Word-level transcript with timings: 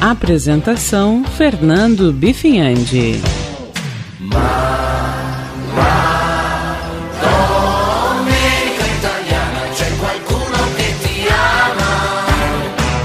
Apresentação 0.00 1.22
Fernando 1.24 2.10
Bifinhandi. 2.10 3.20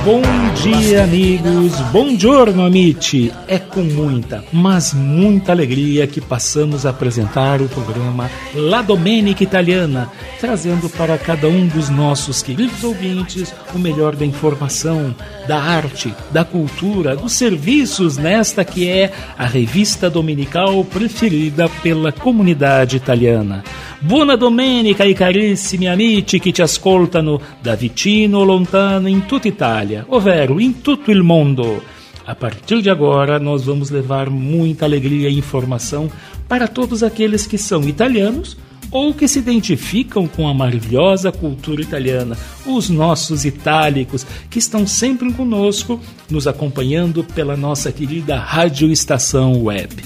Bom 0.05 0.21
dia, 0.54 1.04
amigos. 1.04 1.73
Bom 1.91 2.18
giorno, 2.18 2.66
amici. 2.66 3.34
É 3.46 3.59
com 3.59 3.82
muita, 3.82 4.46
mas 4.54 4.93
muita 4.93 5.52
alegria 5.52 6.07
que 6.07 6.21
passamos 6.21 6.85
a 6.85 6.91
apresentar 6.91 7.62
o 7.62 7.68
programa 7.68 8.32
La 8.54 8.82
Domenica 8.82 9.43
Italiana, 9.43 10.09
trazendo 10.40 10.90
para 10.90 11.18
cada 11.18 11.49
um 11.49 11.68
dos 11.68 11.90
nossos 11.90 12.41
queridos 12.41 12.84
ouvintes 12.85 13.54
o 13.73 13.80
melhor 13.80 14.16
da 14.16 14.26
informação, 14.26 15.13
da 15.48 15.62
arte, 15.62 16.13
da 16.31 16.44
cultura, 16.44 17.16
dos 17.16 17.34
serviços 17.34 18.18
nesta 18.18 18.63
que 18.63 18.88
é 18.88 19.12
a 19.38 19.46
revista 19.46 20.10
dominical 20.10 20.84
preferida 20.84 21.70
pela 21.82 22.12
comunidade 22.12 22.98
italiana. 22.98 23.63
Buona 23.99 24.35
domenica 24.35 25.04
ai 25.04 25.13
carissimi 25.13 25.87
amici 25.87 26.40
che 26.40 26.52
ci 26.52 26.62
ascoltano 26.62 27.40
da 27.62 27.76
vicino 27.76 28.43
lontano 28.43 29.07
in 29.07 29.26
tutta 29.26 29.48
Itália, 29.48 30.05
ovvero 30.10 30.60
in 30.60 30.82
tutto 30.82 31.12
il 31.12 31.24
mondo. 31.24 31.82
A 32.27 32.34
partir 32.34 32.82
de 32.82 32.90
agora, 32.90 33.40
nós 33.40 33.65
vamos 33.65 33.91
levar 33.91 34.30
muita 34.32 34.85
alegria 34.85 35.30
e 35.30 35.37
informação 35.37 36.09
para 36.48 36.68
todos 36.68 37.04
aqueles 37.04 37.46
que 37.46 37.57
são 37.57 37.84
italianos 37.84 38.57
ou 38.91 39.14
que 39.14 39.28
se 39.28 39.40
identificam 39.40 40.28
com 40.28 40.48
a 40.48 40.54
maravilhosa 40.54 41.32
cultura 41.32 41.82
italiana, 41.82 42.38
os 42.66 42.90
nossos 42.90 43.46
itálicos, 43.46 44.26
que 44.50 44.60
estão 44.60 44.86
sempre 44.88 45.32
conosco, 45.34 46.00
nos 46.30 46.48
acompanhando 46.48 47.24
pela 47.24 47.58
nossa 47.58 47.92
querida 47.92 48.38
Rádio 48.38 48.92
Estação 48.92 49.64
Web. 49.64 50.04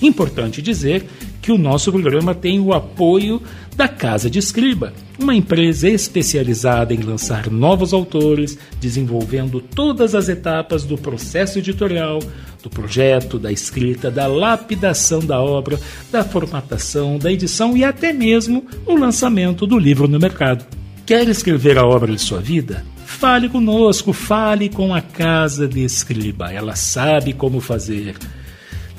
Importante 0.00 0.62
dizer 0.62 1.08
que 1.48 1.52
o 1.52 1.56
nosso 1.56 1.90
programa 1.90 2.34
tem 2.34 2.60
o 2.60 2.74
apoio 2.74 3.40
da 3.74 3.88
Casa 3.88 4.28
de 4.28 4.38
Escriba, 4.38 4.92
uma 5.18 5.34
empresa 5.34 5.88
especializada 5.88 6.92
em 6.92 7.00
lançar 7.00 7.50
novos 7.50 7.94
autores, 7.94 8.58
desenvolvendo 8.78 9.58
todas 9.58 10.14
as 10.14 10.28
etapas 10.28 10.84
do 10.84 10.98
processo 10.98 11.58
editorial, 11.58 12.18
do 12.62 12.68
projeto, 12.68 13.38
da 13.38 13.50
escrita, 13.50 14.10
da 14.10 14.26
lapidação 14.26 15.20
da 15.20 15.40
obra, 15.40 15.80
da 16.12 16.22
formatação, 16.22 17.18
da 17.18 17.32
edição 17.32 17.74
e 17.74 17.82
até 17.82 18.12
mesmo 18.12 18.66
o 18.84 18.94
lançamento 18.94 19.66
do 19.66 19.78
livro 19.78 20.06
no 20.06 20.18
mercado. 20.18 20.66
Quer 21.06 21.26
escrever 21.28 21.78
a 21.78 21.86
obra 21.86 22.14
de 22.14 22.20
sua 22.20 22.42
vida? 22.42 22.84
Fale 23.06 23.48
conosco, 23.48 24.12
fale 24.12 24.68
com 24.68 24.94
a 24.94 25.00
Casa 25.00 25.66
de 25.66 25.82
Escriba, 25.82 26.52
ela 26.52 26.76
sabe 26.76 27.32
como 27.32 27.58
fazer. 27.58 28.16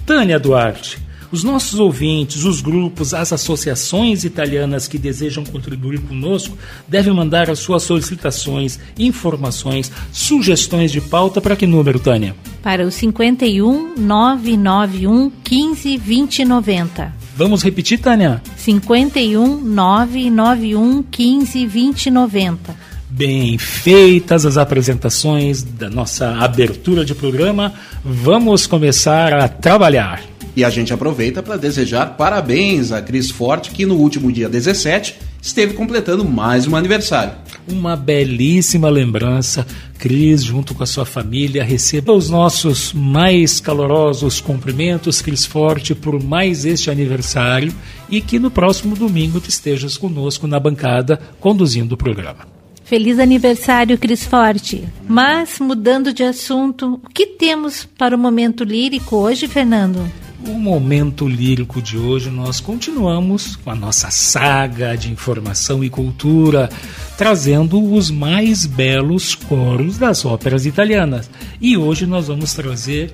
Tânia 0.05 0.37
Duarte, 0.37 0.99
os 1.31 1.43
nossos 1.43 1.79
ouvintes, 1.79 2.43
os 2.43 2.59
grupos, 2.61 3.13
as 3.13 3.31
associações 3.31 4.25
italianas 4.25 4.89
que 4.89 4.97
desejam 4.97 5.45
contribuir 5.45 5.99
conosco 6.01 6.57
devem 6.85 7.13
mandar 7.13 7.49
as 7.49 7.59
suas 7.59 7.83
solicitações, 7.83 8.79
informações, 8.99 9.89
sugestões 10.11 10.91
de 10.91 10.99
pauta 10.99 11.39
para 11.39 11.55
que 11.55 11.65
número, 11.65 11.99
Tânia? 11.99 12.35
Para 12.67 12.85
o 12.85 12.91
51 12.91 13.95
991 13.97 15.31
15 15.41 15.97
20 15.99 16.43
90. 16.43 17.13
Vamos 17.33 17.63
repetir, 17.63 17.97
Tânia? 17.97 18.41
51 18.57 19.61
991 19.61 21.01
15 21.03 21.65
20 21.65 22.11
90. 22.11 22.75
Bem 23.09 23.57
feitas 23.57 24.45
as 24.45 24.57
apresentações 24.57 25.63
da 25.63 25.89
nossa 25.89 26.39
abertura 26.39 27.05
de 27.05 27.15
programa, 27.15 27.73
vamos 28.03 28.67
começar 28.67 29.31
a 29.31 29.47
trabalhar. 29.47 30.21
E 30.53 30.65
a 30.65 30.69
gente 30.69 30.91
aproveita 30.91 31.41
para 31.41 31.55
desejar 31.55 32.17
parabéns 32.17 32.91
a 32.91 33.01
Cris 33.01 33.31
Forte, 33.31 33.71
que 33.71 33.85
no 33.85 33.95
último 33.95 34.29
dia 34.29 34.49
17 34.49 35.15
esteve 35.41 35.73
completando 35.73 36.25
mais 36.25 36.67
um 36.67 36.75
aniversário. 36.75 37.31
Uma 37.67 37.95
belíssima 37.95 38.89
lembrança. 38.89 39.67
Cris, 39.97 40.43
junto 40.43 40.73
com 40.73 40.83
a 40.83 40.85
sua 40.85 41.05
família, 41.05 41.63
receba 41.63 42.13
os 42.13 42.29
nossos 42.29 42.93
mais 42.93 43.59
calorosos 43.59 44.39
cumprimentos, 44.39 45.21
Cris 45.21 45.45
Forte, 45.45 45.93
por 45.93 46.21
mais 46.23 46.65
este 46.65 46.89
aniversário 46.89 47.73
e 48.09 48.21
que 48.21 48.39
no 48.39 48.49
próximo 48.49 48.95
domingo 48.95 49.41
tu 49.41 49.49
estejas 49.49 49.97
conosco 49.97 50.47
na 50.47 50.59
bancada 50.59 51.19
conduzindo 51.39 51.95
o 51.95 51.97
programa. 51.97 52.47
Feliz 52.85 53.19
aniversário, 53.19 53.97
Cris 53.97 54.23
Forte. 54.23 54.87
Mas, 55.05 55.59
mudando 55.59 56.13
de 56.13 56.23
assunto, 56.23 57.01
o 57.03 57.09
que 57.09 57.25
temos 57.25 57.83
para 57.83 58.15
o 58.15 58.19
momento 58.19 58.63
lírico 58.63 59.17
hoje, 59.17 59.47
Fernando? 59.47 60.09
o 60.45 60.53
momento 60.59 61.27
lírico 61.27 61.81
de 61.81 61.97
hoje 61.97 62.29
nós 62.29 62.59
continuamos 62.59 63.55
com 63.55 63.71
a 63.71 63.75
nossa 63.75 64.09
saga 64.11 64.95
de 64.95 65.11
informação 65.11 65.83
e 65.83 65.89
cultura, 65.89 66.69
trazendo 67.17 67.83
os 67.93 68.11
mais 68.11 68.65
belos 68.65 69.33
coros 69.33 69.97
das 69.97 70.23
óperas 70.23 70.65
italianas. 70.65 71.29
E 71.59 71.75
hoje 71.75 72.05
nós 72.05 72.27
vamos 72.27 72.53
trazer 72.53 73.11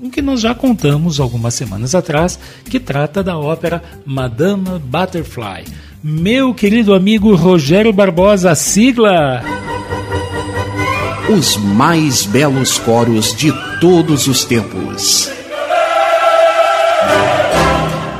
um 0.00 0.08
que 0.08 0.22
nós 0.22 0.40
já 0.40 0.54
contamos 0.54 1.20
algumas 1.20 1.54
semanas 1.54 1.94
atrás, 1.94 2.38
que 2.68 2.80
trata 2.80 3.22
da 3.22 3.38
ópera 3.38 3.82
Madame 4.06 4.78
Butterfly. 4.84 5.64
Meu 6.02 6.54
querido 6.54 6.94
amigo 6.94 7.34
Rogério 7.34 7.92
Barbosa, 7.92 8.54
sigla! 8.54 9.42
Os 11.28 11.56
mais 11.56 12.26
belos 12.26 12.78
coros 12.78 13.34
de 13.34 13.52
todos 13.80 14.26
os 14.26 14.44
tempos. 14.44 15.30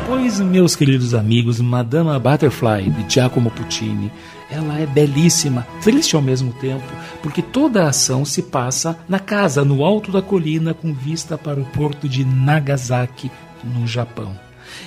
Pois, 0.07 0.39
meus 0.39 0.77
queridos 0.77 1.15
amigos, 1.15 1.61
Madame 1.61 2.17
Butterfly, 2.21 2.91
de 2.91 3.13
Giacomo 3.13 3.51
Puccini, 3.51 4.11
ela 4.53 4.79
é 4.79 4.87
belíssima, 4.87 5.67
triste 5.83 6.15
ao 6.15 6.23
mesmo 6.23 6.53
tempo, 6.53 6.85
porque 7.23 7.41
toda 7.41 7.85
a 7.85 7.89
ação 7.89 8.25
se 8.25 8.43
passa 8.43 8.99
na 9.09 9.19
casa, 9.19 9.65
no 9.65 9.85
alto 9.85 10.13
da 10.13 10.21
colina, 10.21 10.75
com 10.75 10.93
vista 10.93 11.39
para 11.39 11.59
o 11.59 11.65
porto 11.65 12.09
de 12.09 12.25
Nagasaki, 12.25 13.31
no 13.65 13.87
Japão. 13.87 14.39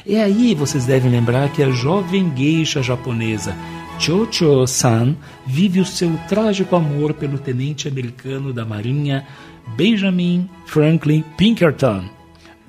E 0.06 0.18
aí 0.18 0.54
vocês 0.54 0.86
devem 0.86 1.12
lembrar 1.12 1.50
que 1.52 1.64
a 1.64 1.70
jovem 1.72 2.32
geisha 2.36 2.82
japonesa 2.82 3.56
Chocho-san 3.98 5.16
vive 5.48 5.80
o 5.80 5.86
seu 5.86 6.12
trágico 6.28 6.76
amor 6.76 7.14
pelo 7.14 7.38
tenente 7.38 7.88
americano 7.88 8.52
da 8.52 8.66
Marinha 8.66 9.26
Benjamin 9.76 10.50
Franklin 10.66 11.24
Pinkerton. 11.38 12.04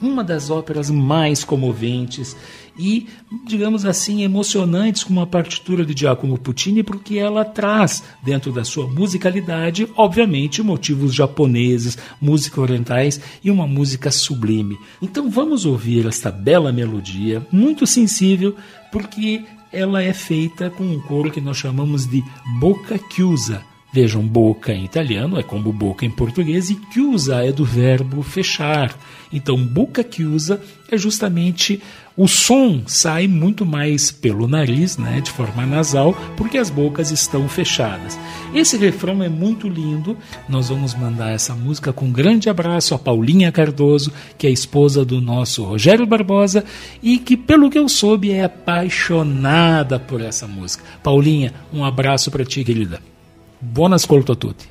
Uma 0.01 0.23
das 0.23 0.51
óperas 0.51 0.91
mais 0.91 1.43
comoventes 1.43 2.37
e, 2.78 3.06
digamos 3.46 3.84
assim, 3.84 4.23
emocionantes 4.23 5.05
com 5.05 5.12
uma 5.12 5.26
partitura 5.26 5.84
de 5.84 5.99
Giacomo 5.99 6.38
Puccini, 6.38 6.82
porque 6.82 7.19
ela 7.19 7.44
traz, 7.44 8.02
dentro 8.23 8.52
da 8.52 8.64
sua 8.64 8.87
musicalidade, 8.87 9.88
obviamente, 9.96 10.62
motivos 10.62 11.14
japoneses, 11.14 11.96
música 12.20 12.61
orientais 12.61 13.20
e 13.43 13.50
uma 13.50 13.67
música 13.67 14.11
sublime. 14.11 14.78
Então 15.00 15.31
vamos 15.31 15.64
ouvir 15.64 16.06
esta 16.06 16.31
bela 16.31 16.73
melodia, 16.73 17.46
muito 17.50 17.87
sensível, 17.87 18.56
porque 18.90 19.44
ela 19.73 20.02
é 20.02 20.12
feita 20.12 20.70
com 20.70 20.84
um 20.84 21.00
coro 21.00 21.31
que 21.31 21.40
nós 21.40 21.56
chamamos 21.56 22.06
de 22.06 22.23
boca 22.58 22.99
chiusa. 23.11 23.62
Vejam, 23.93 24.27
boca 24.27 24.73
em 24.73 24.85
italiano 24.85 25.38
é 25.38 25.43
como 25.43 25.73
boca 25.73 26.05
em 26.05 26.11
português 26.11 26.69
e 26.71 26.79
chiusa 26.93 27.44
é 27.44 27.53
do 27.53 27.65
verbo 27.65 28.23
fechar. 28.23 28.94
Então, 29.33 29.56
boca 29.56 30.05
chiusa 30.09 30.61
é 30.91 30.99
justamente 30.99 31.81
o 32.17 32.27
som 32.27 32.83
sai 32.87 33.29
muito 33.29 33.67
mais 33.67 34.11
pelo 34.11 34.49
nariz, 34.49 34.97
né, 34.97 35.21
de 35.21 35.31
forma 35.31 35.67
nasal, 35.67 36.15
porque 36.37 36.56
as 36.56 36.71
bocas 36.71 37.11
estão 37.11 37.49
fechadas. 37.49 38.19
Esse 38.55 38.77
refrão 38.77 39.23
é 39.23 39.29
muito 39.29 39.69
lindo. 39.69 40.17
Nós 40.49 40.69
vamos 40.69 40.94
mandar 40.94 41.31
essa 41.31 41.55
música 41.55 41.93
com 41.93 42.06
um 42.06 42.12
grande 42.12 42.49
abraço 42.49 42.94
a 42.94 42.99
Paulinha 42.99 43.53
Cardoso, 43.53 44.12
que 44.38 44.47
é 44.47 44.50
esposa 44.50 45.05
do 45.05 45.21
nosso 45.21 45.65
Rogério 45.65 46.06
Barbosa 46.06 46.65
e 47.03 47.19
que, 47.19 47.37
pelo 47.37 47.71
que 47.71 47.79
eu 47.79 47.88
soube, 47.88 48.31
é 48.31 48.44
apaixonada 48.44 49.99
por 49.99 50.21
essa 50.21 50.47
música. 50.47 50.85
Paulinha, 51.03 51.53
um 51.73 51.85
abraço 51.85 52.31
para 52.31 52.44
ti, 52.44 52.65
querida. 52.65 53.16
Buon 53.58 53.93
ascolto 53.93 54.32
a 54.32 54.37
tutti. 54.37 54.69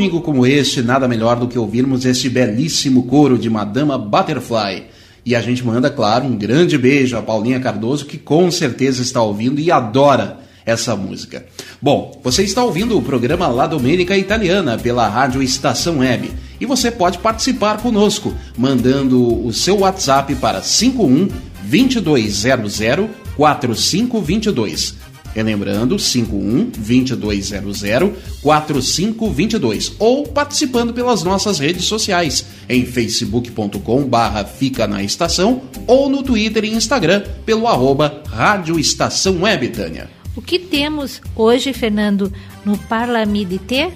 Domingo 0.00 0.22
como 0.22 0.46
este, 0.46 0.80
nada 0.80 1.06
melhor 1.06 1.38
do 1.38 1.46
que 1.46 1.58
ouvirmos 1.58 2.06
este 2.06 2.30
belíssimo 2.30 3.02
coro 3.02 3.36
de 3.36 3.50
Madama 3.50 3.98
Butterfly. 3.98 4.84
E 5.26 5.36
a 5.36 5.42
gente 5.42 5.62
manda, 5.62 5.90
claro, 5.90 6.24
um 6.24 6.38
grande 6.38 6.78
beijo 6.78 7.18
a 7.18 7.22
Paulinha 7.22 7.60
Cardoso, 7.60 8.06
que 8.06 8.16
com 8.16 8.50
certeza 8.50 9.02
está 9.02 9.20
ouvindo 9.20 9.60
e 9.60 9.70
adora 9.70 10.38
essa 10.64 10.96
música. 10.96 11.44
Bom, 11.82 12.18
você 12.24 12.42
está 12.42 12.64
ouvindo 12.64 12.96
o 12.96 13.02
programa 13.02 13.46
La 13.48 13.66
Domenica 13.66 14.16
Italiana 14.16 14.78
pela 14.78 15.06
Rádio 15.06 15.42
Estação 15.42 15.98
Web. 15.98 16.30
E 16.58 16.64
você 16.64 16.90
pode 16.90 17.18
participar 17.18 17.82
conosco, 17.82 18.32
mandando 18.56 19.46
o 19.46 19.52
seu 19.52 19.80
WhatsApp 19.80 20.34
para 20.36 20.62
51 20.62 21.28
2200 21.62 22.80
4522. 23.36 24.99
Relembrando, 25.34 25.98
51 25.98 26.70
2200 26.76 27.80
4522 28.42 29.92
ou 29.98 30.24
participando 30.24 30.92
pelas 30.92 31.22
nossas 31.22 31.58
redes 31.58 31.84
sociais 31.84 32.44
em 32.68 32.84
facebook.com 32.84 34.04
barra 34.04 34.44
Fica 34.44 34.86
na 34.86 35.02
Estação 35.02 35.62
ou 35.86 36.08
no 36.08 36.22
Twitter 36.22 36.64
e 36.64 36.74
Instagram 36.74 37.22
pelo 37.44 37.66
arroba 37.66 38.22
Rádio 38.28 38.78
Estação 38.78 39.42
Web, 39.42 39.68
Tânia. 39.68 40.10
O 40.36 40.42
que 40.42 40.58
temos 40.58 41.20
hoje, 41.34 41.72
Fernando, 41.72 42.32
no 42.64 42.78
Parlamidité? 42.78 43.92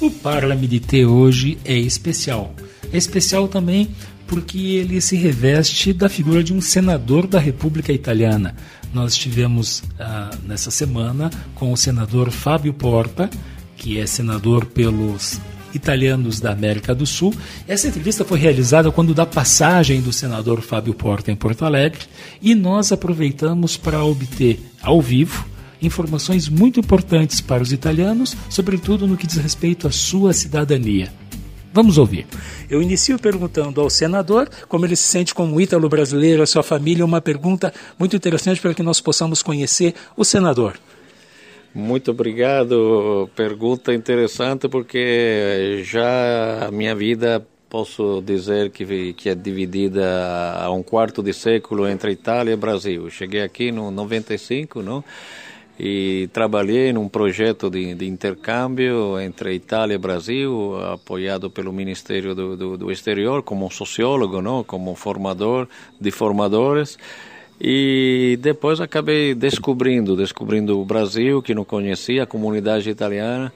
O 0.00 0.10
Parlamidité 0.10 1.06
hoje 1.06 1.58
é 1.64 1.76
especial. 1.76 2.54
É 2.92 2.96
especial 2.96 3.48
também 3.48 3.88
porque 4.28 4.58
ele 4.58 5.00
se 5.00 5.16
reveste 5.16 5.92
da 5.92 6.08
figura 6.08 6.44
de 6.44 6.52
um 6.52 6.60
senador 6.60 7.26
da 7.26 7.38
República 7.38 7.92
Italiana. 7.92 8.54
Nós 8.92 9.12
estivemos 9.12 9.82
ah, 9.98 10.30
nessa 10.44 10.70
semana 10.70 11.30
com 11.54 11.72
o 11.72 11.76
senador 11.76 12.30
Fábio 12.30 12.72
Porta, 12.72 13.28
que 13.76 13.98
é 13.98 14.06
senador 14.06 14.66
pelos 14.66 15.40
italianos 15.74 16.40
da 16.40 16.52
América 16.52 16.94
do 16.94 17.06
Sul. 17.06 17.34
Essa 17.66 17.88
entrevista 17.88 18.24
foi 18.24 18.38
realizada 18.38 18.90
quando 18.90 19.14
da 19.14 19.26
passagem 19.26 20.00
do 20.00 20.12
senador 20.12 20.60
Fábio 20.60 20.94
Porta 20.94 21.30
em 21.30 21.36
Porto 21.36 21.64
Alegre 21.64 22.06
e 22.40 22.54
nós 22.54 22.90
aproveitamos 22.92 23.76
para 23.76 24.02
obter 24.04 24.60
ao 24.82 25.00
vivo 25.00 25.46
informações 25.80 26.48
muito 26.48 26.80
importantes 26.80 27.40
para 27.40 27.62
os 27.62 27.72
italianos, 27.72 28.36
sobretudo 28.50 29.06
no 29.06 29.16
que 29.16 29.26
diz 29.26 29.36
respeito 29.36 29.86
à 29.86 29.92
sua 29.92 30.32
cidadania. 30.32 31.12
Vamos 31.78 31.96
ouvir. 31.96 32.26
Eu 32.68 32.82
inicio 32.82 33.16
perguntando 33.20 33.80
ao 33.80 33.88
senador 33.88 34.50
como 34.66 34.84
ele 34.84 34.96
se 34.96 35.04
sente 35.04 35.32
como 35.32 35.60
ítalo 35.60 35.88
brasileiro, 35.88 36.42
a 36.42 36.46
sua 36.46 36.64
família, 36.64 37.04
uma 37.04 37.20
pergunta 37.20 37.72
muito 37.96 38.16
interessante 38.16 38.60
para 38.60 38.74
que 38.74 38.82
nós 38.82 39.00
possamos 39.00 39.44
conhecer 39.44 39.94
o 40.16 40.24
senador. 40.24 40.76
Muito 41.72 42.10
obrigado. 42.10 43.30
Pergunta 43.36 43.94
interessante 43.94 44.68
porque 44.68 45.82
já 45.84 46.66
a 46.66 46.72
minha 46.72 46.96
vida 46.96 47.46
posso 47.70 48.20
dizer 48.26 48.70
que, 48.70 49.12
que 49.12 49.28
é 49.28 49.36
dividida 49.36 50.56
a 50.60 50.72
um 50.72 50.82
quarto 50.82 51.22
de 51.22 51.32
século 51.32 51.88
entre 51.88 52.10
Itália 52.10 52.54
e 52.54 52.56
Brasil. 52.56 53.08
Cheguei 53.08 53.42
aqui 53.42 53.70
no 53.70 53.92
95, 53.92 54.82
não? 54.82 55.04
E 55.78 56.28
trabalhei 56.32 56.92
num 56.92 57.08
projeto 57.08 57.70
de, 57.70 57.94
de, 57.94 58.06
intercâmbio 58.06 59.18
entre 59.20 59.54
Itália 59.54 59.94
e 59.94 59.98
Brasil, 59.98 60.76
apoiado 60.92 61.48
pelo 61.48 61.72
Ministério 61.72 62.34
do, 62.34 62.56
do, 62.56 62.76
do, 62.76 62.90
Exterior, 62.90 63.42
como 63.44 63.70
sociólogo, 63.70 64.42
não? 64.42 64.64
como 64.64 64.94
formador 64.96 65.68
de 66.00 66.10
formadores. 66.10 66.98
E 67.60 68.38
depois 68.40 68.80
acabei 68.80 69.34
descobrindo, 69.34 70.16
descobrindo 70.16 70.80
o 70.80 70.84
Brasil, 70.84 71.40
que 71.40 71.54
não 71.54 71.64
conhecia, 71.64 72.24
a 72.24 72.26
comunidade 72.26 72.90
italiana 72.90 73.52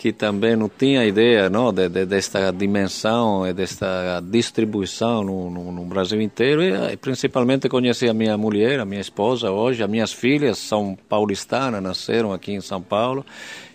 que 0.00 0.14
também 0.14 0.56
não 0.56 0.66
tinha 0.66 1.04
ideia 1.04 1.50
não, 1.50 1.70
de, 1.70 1.86
de, 1.86 2.06
desta 2.06 2.50
dimensão 2.50 3.46
e 3.46 3.52
desta 3.52 4.18
distribuição 4.24 5.22
no, 5.22 5.50
no, 5.50 5.70
no, 5.70 5.84
Brasil 5.84 6.22
inteiro 6.22 6.62
e 6.62 6.96
principalmente 6.96 7.68
conheci 7.68 8.08
a 8.08 8.14
minha 8.14 8.34
mulher, 8.34 8.80
a 8.80 8.86
minha 8.86 9.02
esposa 9.02 9.50
hoje, 9.50 9.82
as 9.82 9.90
minhas 9.90 10.10
filhas 10.10 10.56
são 10.56 10.96
paulistanas, 11.06 11.82
nasceram 11.82 12.32
aqui 12.32 12.52
em 12.52 12.62
São 12.62 12.80
Paulo. 12.80 13.26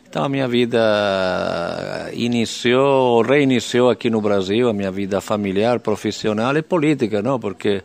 Então 0.09 0.23
a 0.23 0.27
minha 0.27 0.47
vida 0.47 2.09
iniciou, 2.13 3.21
reiniciou 3.21 3.91
aqui 3.91 4.09
no 4.09 4.19
Brasil, 4.19 4.67
a 4.67 4.73
minha 4.73 4.89
vida 4.91 5.21
familiar, 5.21 5.79
profissional 5.79 6.57
e 6.57 6.63
política, 6.63 7.21
não? 7.21 7.39
Porque 7.39 7.83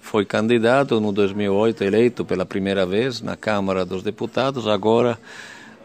foi 0.00 0.24
candidato 0.24 0.98
no 0.98 1.12
2008, 1.12 1.84
eleito 1.84 2.24
pela 2.24 2.46
primeira 2.46 2.86
vez 2.86 3.20
na 3.20 3.36
Câmara 3.36 3.84
dos 3.84 4.02
Deputados, 4.02 4.66
agora 4.66 5.18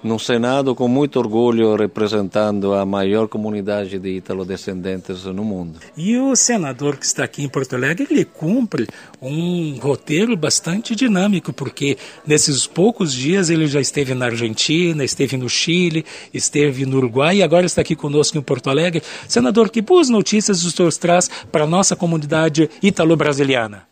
no 0.04 0.20
Senado 0.20 0.76
com 0.76 0.88
muito 0.88 1.20
orgulho 1.20 1.76
representando 1.76 2.74
a 2.74 2.86
maior 2.86 3.28
comunidade 3.28 4.00
de 4.00 4.10
italo-descendentes 4.10 5.26
no 5.26 5.44
mundo. 5.44 5.80
E 5.96 6.18
o 6.18 6.36
senador 6.36 6.98
que 6.98 7.06
está 7.06 7.24
aqui 7.24 7.44
em 7.44 7.50
Porto 7.50 7.76
Alegre, 7.76 8.08
ele 8.10 8.26
cumpre 8.26 8.88
um 9.22 9.78
roteiro 9.80 10.36
bastante 10.36 10.96
dinâmico, 10.96 11.52
porque 11.52 11.98
nesses 12.26 12.68
poucos 12.68 13.14
dias 13.14 13.50
ele 13.50 13.68
já 13.68 13.82
esteve 13.82 14.14
na 14.14 14.26
Argentina, 14.26 15.04
esteve 15.04 15.38
no 15.38 15.50
Chile, 15.50 16.06
esteve 16.34 16.86
no 16.86 16.98
Uruguai 16.98 17.38
e 17.38 17.44
agora 17.44 17.66
está 17.66 17.82
aqui 17.82 17.96
conosco 17.96 18.38
em 18.38 18.42
Porto 18.42 18.70
Alegre. 18.70 19.02
Senador, 19.28 19.70
que 19.70 19.82
boas 19.82 20.10
notícias 20.10 20.64
o 20.64 20.72
senhor 20.72 20.94
traz 20.94 21.30
para 21.52 21.64
a 21.64 21.68
nossa 21.68 21.96
comunidade 21.96 22.70
italo-brasiliana? 22.82 23.88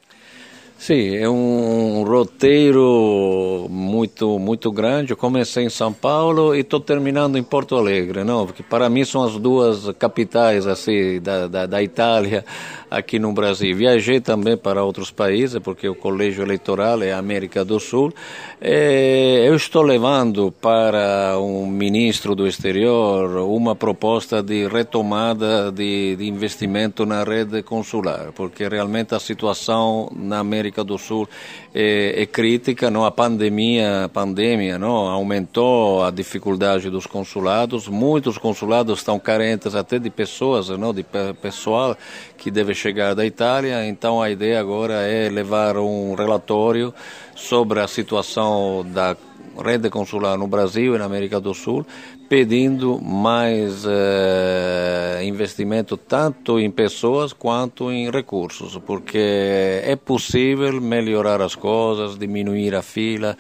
Sim, 0.78 1.16
é 1.16 1.28
um 1.28 2.04
roteiro 2.04 3.68
muito 3.70 4.38
muito 4.38 4.72
grande. 4.72 5.12
Eu 5.14 5.18
comecei 5.18 5.64
em 5.64 5.70
São 5.70 5.92
Paulo 5.92 6.54
e 6.54 6.60
estou 6.60 6.80
terminando 6.80 7.38
em 7.38 7.44
Porto 7.44 7.76
Alegre, 7.76 8.24
não? 8.24 8.46
Porque 8.46 8.62
para 8.62 8.90
mim 8.90 9.06
são 9.06 9.24
as 9.24 9.38
duas 9.38 9.90
capitais 9.98 10.68
assim 10.68 11.20
da, 11.22 11.48
da, 11.48 11.66
da 11.66 11.82
Itália 11.82 12.46
aqui 12.96 13.20
no 13.20 13.34
Brasil. 13.34 13.76
Viajei 13.76 14.22
também 14.22 14.56
para 14.56 14.84
outros 14.84 15.12
países, 15.12 15.60
porque 15.62 15.88
o 15.88 15.96
colégio 15.96 16.44
eleitoral 16.44 17.04
é 17.04 17.12
América 17.12 17.66
do 17.66 17.78
Sul. 17.78 18.14
É, 18.62 19.44
eu 19.46 19.56
estou 19.56 19.82
levando 19.82 20.50
para 20.50 21.38
um 21.38 21.68
ministro 21.68 22.34
do 22.34 22.48
exterior 22.48 23.38
uma 23.50 23.76
proposta 23.76 24.42
de 24.42 24.68
retomada 24.68 25.72
de, 25.74 26.16
de 26.16 26.26
investimento 26.26 27.06
na 27.06 27.24
rede 27.24 27.62
consular, 27.64 28.32
porque 28.32 28.66
realmente 28.68 29.14
a 29.14 29.20
situação 29.20 30.10
na 30.16 30.40
América 30.40 30.82
do 30.82 30.98
Sul 30.98 31.28
é, 31.74 32.22
é 32.22 32.26
crítica, 32.26 32.90
não? 32.90 33.04
a 33.04 33.12
pandemia, 33.12 34.06
a 34.06 34.10
pandemia 34.10 34.80
não? 34.80 35.10
aumentou 35.10 36.02
a 36.02 36.12
dificuldade 36.12 36.90
dos 36.90 37.06
consulados, 37.06 37.90
muitos 37.90 38.38
consulados 38.38 39.00
estão 39.00 39.20
carentes 39.20 39.76
até 39.76 40.00
de 40.00 40.10
pessoas, 40.10 40.70
não? 40.70 40.94
de 40.94 41.06
pessoal 41.42 41.98
que 42.38 42.50
deve 42.50 42.74
chegar 42.86 43.16
da 43.16 43.26
Itália, 43.26 43.84
então 43.88 44.22
a 44.22 44.30
ideia 44.30 44.60
agora 44.60 44.94
é 45.08 45.28
levar 45.28 45.76
um 45.76 46.14
relatório 46.14 46.94
sobre 47.34 47.80
a 47.80 47.88
situação 47.88 48.86
da 48.88 49.18
rede 49.60 49.90
consular 49.90 50.38
no 50.38 50.46
Brasil 50.46 50.94
e 50.94 51.00
na 51.00 51.06
América 51.06 51.40
do 51.40 51.52
Sul, 51.52 51.84
pedindo 52.30 53.02
mais 53.02 53.86
eh, 53.88 55.22
investimento 55.24 55.98
tanto 55.98 56.60
em 56.60 56.70
pessoas 56.70 57.34
quanto 57.34 57.92
em 57.92 58.12
recursos, 58.12 58.78
porque 58.86 59.82
é 59.84 59.96
possível 59.96 60.80
melhorar 60.80 61.42
as 61.42 61.56
coisas, 61.56 62.20
diminuir 62.20 62.76
a 62.76 62.84
fila, 62.84 63.36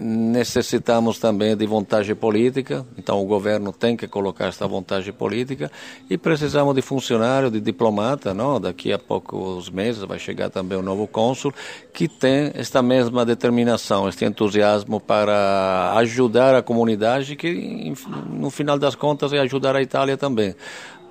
necessitamos 0.00 1.18
também 1.18 1.56
de 1.56 1.66
vontade 1.66 2.14
política, 2.14 2.86
então 2.96 3.20
o 3.20 3.26
governo 3.26 3.72
tem 3.72 3.96
que 3.96 4.08
colocar 4.08 4.46
esta 4.46 4.66
vontade 4.66 5.10
política 5.12 5.70
e 6.08 6.16
precisamos 6.16 6.74
de 6.74 6.82
funcionário, 6.82 7.50
de 7.50 7.60
diplomata, 7.60 8.32
não? 8.32 8.60
Daqui 8.60 8.92
a 8.92 8.98
poucos 8.98 9.70
meses 9.70 10.02
vai 10.02 10.18
chegar 10.18 10.50
também 10.50 10.78
o 10.78 10.80
um 10.80 10.84
novo 10.84 11.06
cônsul 11.06 11.52
que 11.92 12.08
tem 12.08 12.50
esta 12.54 12.82
mesma 12.82 13.24
determinação, 13.24 14.08
este 14.08 14.24
entusiasmo 14.24 15.00
para 15.00 15.92
ajudar 15.96 16.54
a 16.54 16.62
comunidade 16.62 17.36
que 17.36 17.92
no 18.30 18.50
final 18.50 18.78
das 18.78 18.94
contas 18.94 19.32
é 19.32 19.38
ajudar 19.38 19.76
a 19.76 19.82
Itália 19.82 20.16
também, 20.16 20.54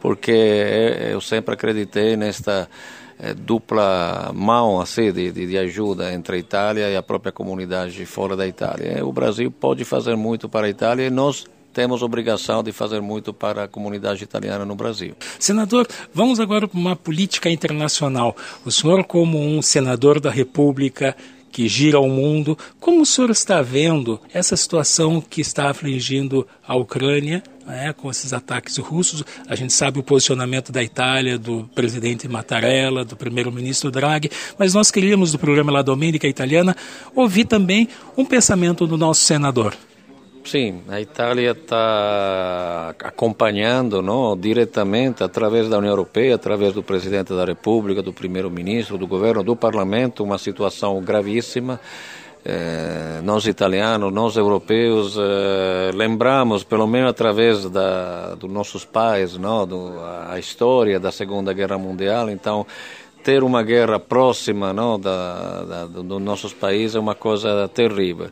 porque 0.02 0.32
eu 1.12 1.22
sempre 1.22 1.54
acreditei 1.54 2.18
nesta 2.18 2.70
é, 3.20 3.34
dupla 3.34 4.32
mão 4.34 4.82
assim, 4.82 5.12
de, 5.12 5.32
de, 5.32 5.58
ajuda 5.58 6.14
entre 6.14 6.36
a 6.36 6.40
Itália 6.40 6.90
e 6.90 6.96
a 6.96 7.04
própria 7.04 7.32
comunidade 7.32 8.06
fora 8.06 8.36
da 8.36 8.48
Itália. 8.48 9.00
É, 9.00 9.04
o 9.04 9.12
Brasil 9.12 9.52
pode 9.52 9.84
fazer 9.86 10.16
muito 10.16 10.50
para 10.50 10.68
a 10.68 10.70
Itália 10.70 11.08
e 11.08 11.10
nós 11.10 11.46
temos 11.74 12.04
obrigação 12.04 12.62
de 12.62 12.72
fazer 12.72 13.02
muito 13.02 13.34
para 13.34 13.64
a 13.64 13.68
comunidade 13.68 14.24
italiana 14.24 14.64
no 14.64 14.76
Brasil. 14.76 15.16
Senador, 15.40 15.88
vamos 16.14 16.40
agora 16.40 16.68
para 16.68 16.80
uma 16.80 16.96
política 16.96 17.50
internacional. 17.50 18.36
O 18.64 18.72
senhor, 18.72 19.04
como 19.04 19.40
um 19.40 19.62
senador 19.62 20.20
da 20.20 20.30
República, 20.30 21.16
que 21.54 21.68
gira 21.68 22.00
o 22.00 22.10
mundo. 22.10 22.58
Como 22.80 23.02
o 23.02 23.06
senhor 23.06 23.30
está 23.30 23.62
vendo 23.62 24.20
essa 24.34 24.58
situação 24.58 25.22
que 25.22 25.40
está 25.40 25.70
afligindo 25.70 26.48
a 26.68 26.76
Ucrânia 26.76 27.44
né, 27.66 27.94
com 27.94 28.10
esses 28.10 28.34
ataques 28.34 28.78
russos? 28.78 29.24
A 29.48 29.56
gente 29.56 29.74
sabe 29.74 30.00
o 30.00 30.04
posicionamento 30.04 30.72
da 30.72 30.84
Itália, 30.84 31.38
do 31.38 31.70
presidente 31.76 32.28
Mattarella, 32.28 33.04
do 33.06 33.16
primeiro-ministro 33.16 33.92
Draghi, 33.92 34.30
mas 34.58 34.74
nós 34.74 34.92
queríamos, 34.92 35.32
do 35.32 35.40
programa 35.40 35.72
La 35.72 35.82
Domenica 35.82 36.28
Italiana, 36.28 36.76
ouvir 37.16 37.46
também 37.46 37.88
um 38.18 38.26
pensamento 38.26 38.86
do 38.86 38.98
nosso 38.98 39.22
senador. 39.22 39.76
Sim, 40.46 40.82
a 40.90 41.00
Itália 41.00 41.52
está 41.52 42.94
acompanhando 43.02 44.02
não, 44.02 44.38
diretamente, 44.38 45.24
através 45.24 45.70
da 45.70 45.78
União 45.78 45.92
Europeia, 45.92 46.36
através 46.36 46.74
do 46.74 46.84
presidente 46.84 47.34
da 47.34 47.46
República, 47.46 48.02
do 48.02 48.12
primeiro-ministro, 48.12 48.98
do 48.98 49.08
governo, 49.08 49.42
do 49.42 49.56
parlamento, 49.56 50.22
uma 50.22 50.38
situação 50.38 51.02
gravíssima. 51.02 51.80
Eh, 52.46 53.22
nós 53.24 53.46
italianos, 53.46 54.12
nós 54.12 54.36
europeus, 54.36 55.16
eh, 55.18 55.92
lembramos, 55.94 56.66
pelo 56.66 56.86
menos 56.86 57.12
através 57.12 57.70
da, 57.70 58.36
dos 58.36 58.52
nossos 58.52 58.84
pais, 58.84 59.38
não, 59.38 59.66
do, 59.66 59.94
a 60.30 60.38
história 60.38 61.00
da 61.00 61.10
Segunda 61.10 61.54
Guerra 61.54 61.78
Mundial, 61.78 62.30
então 62.30 62.68
ter 63.24 63.44
uma 63.44 63.64
guerra 63.64 63.98
próxima 63.98 64.74
não, 64.74 65.00
da, 65.00 65.64
da, 65.64 65.86
dos 65.86 66.22
nossos 66.22 66.54
países 66.54 66.98
é 66.98 67.00
uma 67.00 67.16
coisa 67.16 67.70
terrível. 67.70 68.28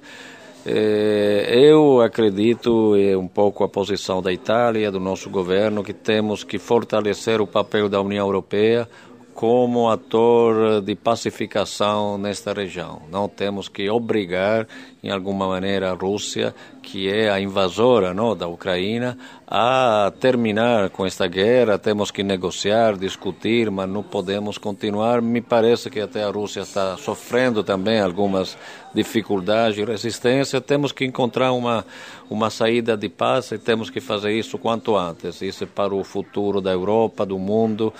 É, 0.66 1.50
eu 1.54 2.02
acredito, 2.02 2.96
é 2.98 3.16
um 3.16 3.30
pouco 3.30 3.64
a 3.64 3.70
posição 3.70 4.22
da 4.22 4.34
Itália, 4.34 4.92
do 4.92 5.00
nosso 5.00 5.30
governo, 5.30 5.86
que 5.86 5.94
temos 5.94 6.44
que 6.44 6.60
fortalecer 6.60 7.40
o 7.40 7.48
papel 7.48 7.88
da 7.88 8.02
União 8.02 8.26
Europeia 8.28 8.90
como 9.34 9.90
ator 9.90 10.82
de 10.82 10.96
pacificação 10.96 12.18
nesta 12.18 12.54
região. 12.54 13.02
Não 13.12 13.28
temos 13.28 13.68
que 13.68 13.90
obrigar, 13.90 14.68
em 15.04 15.10
alguma 15.10 15.48
maneira, 15.48 15.92
a 15.92 15.94
Rússia, 15.94 16.54
que 16.82 17.10
é 17.10 17.30
a 17.30 17.40
invasora 17.40 18.14
não, 18.14 18.36
da 18.36 18.48
Ucrânia, 18.48 19.18
a 19.48 20.12
terminar 20.20 20.90
com 20.90 21.06
esta 21.06 21.28
guerra. 21.28 21.78
Temos 21.78 22.12
que 22.12 22.24
negociar, 22.24 22.98
discutir, 22.98 23.72
mas 23.72 23.90
não 23.90 24.04
podemos 24.04 24.58
continuar. 24.58 25.22
Me 25.22 25.42
parece 25.42 25.90
que 25.90 26.00
até 26.00 26.24
a 26.24 26.30
Rússia 26.30 26.62
está 26.62 26.98
sofrendo 26.98 27.64
também 27.64 28.00
algumas 28.00 28.58
dificuldades 28.94 29.78
e 29.78 29.86
resistência. 29.86 30.62
Temos 30.62 30.92
que 30.92 31.06
encontrar 31.06 31.52
uma, 31.52 31.86
uma 32.30 32.50
saída 32.50 32.96
de 32.98 33.10
paz 33.10 33.52
e 33.52 33.58
temos 33.58 33.90
que 33.90 34.00
fazer 34.00 34.34
isso 34.34 34.58
quanto 34.58 34.96
antes. 34.96 35.42
Isso 35.42 35.64
é 35.64 35.68
para 35.68 35.96
o 35.96 36.04
futuro 36.04 36.62
da 36.62 36.72
Europa, 36.72 37.26
do 37.26 37.40
mundo 37.40 37.94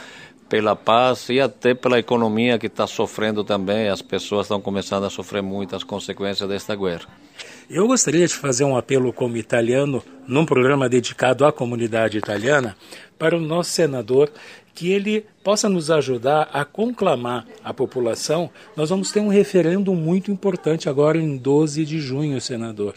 pela 0.52 0.76
paz 0.76 1.30
e 1.30 1.40
até 1.40 1.74
pela 1.74 1.98
economia 1.98 2.60
que 2.60 2.68
está 2.68 2.86
sofrendo 2.86 3.42
também. 3.42 3.88
As 3.88 4.02
pessoas 4.02 4.48
estão 4.48 4.60
começando 4.60 5.06
a 5.06 5.10
sofrer 5.10 5.42
muitas 5.42 5.82
consequências 5.82 6.50
desta 6.50 6.76
guerra. 6.76 7.08
Eu 7.70 7.88
gostaria 7.88 8.28
de 8.28 8.34
fazer 8.34 8.66
um 8.66 8.76
apelo 8.76 9.14
como 9.14 9.38
italiano, 9.38 10.04
num 10.28 10.46
programa 10.46 10.90
dedicado 10.90 11.46
à 11.46 11.54
comunidade 11.54 12.18
italiana, 12.18 12.76
para 13.18 13.38
o 13.38 13.40
nosso 13.40 13.70
senador 13.70 14.30
que 14.76 14.92
ele 14.92 15.26
possa 15.42 15.70
nos 15.70 15.90
ajudar 15.90 16.50
a 16.52 16.66
conclamar 16.66 17.46
a 17.64 17.74
população. 17.74 18.50
Nós 18.76 18.90
vamos 18.90 19.10
ter 19.10 19.22
um 19.22 19.30
referendo 19.30 19.94
muito 19.94 20.32
importante 20.32 20.90
agora 20.90 21.18
em 21.18 21.38
12 21.38 21.86
de 21.86 22.00
junho, 22.00 22.42
senador. 22.42 22.94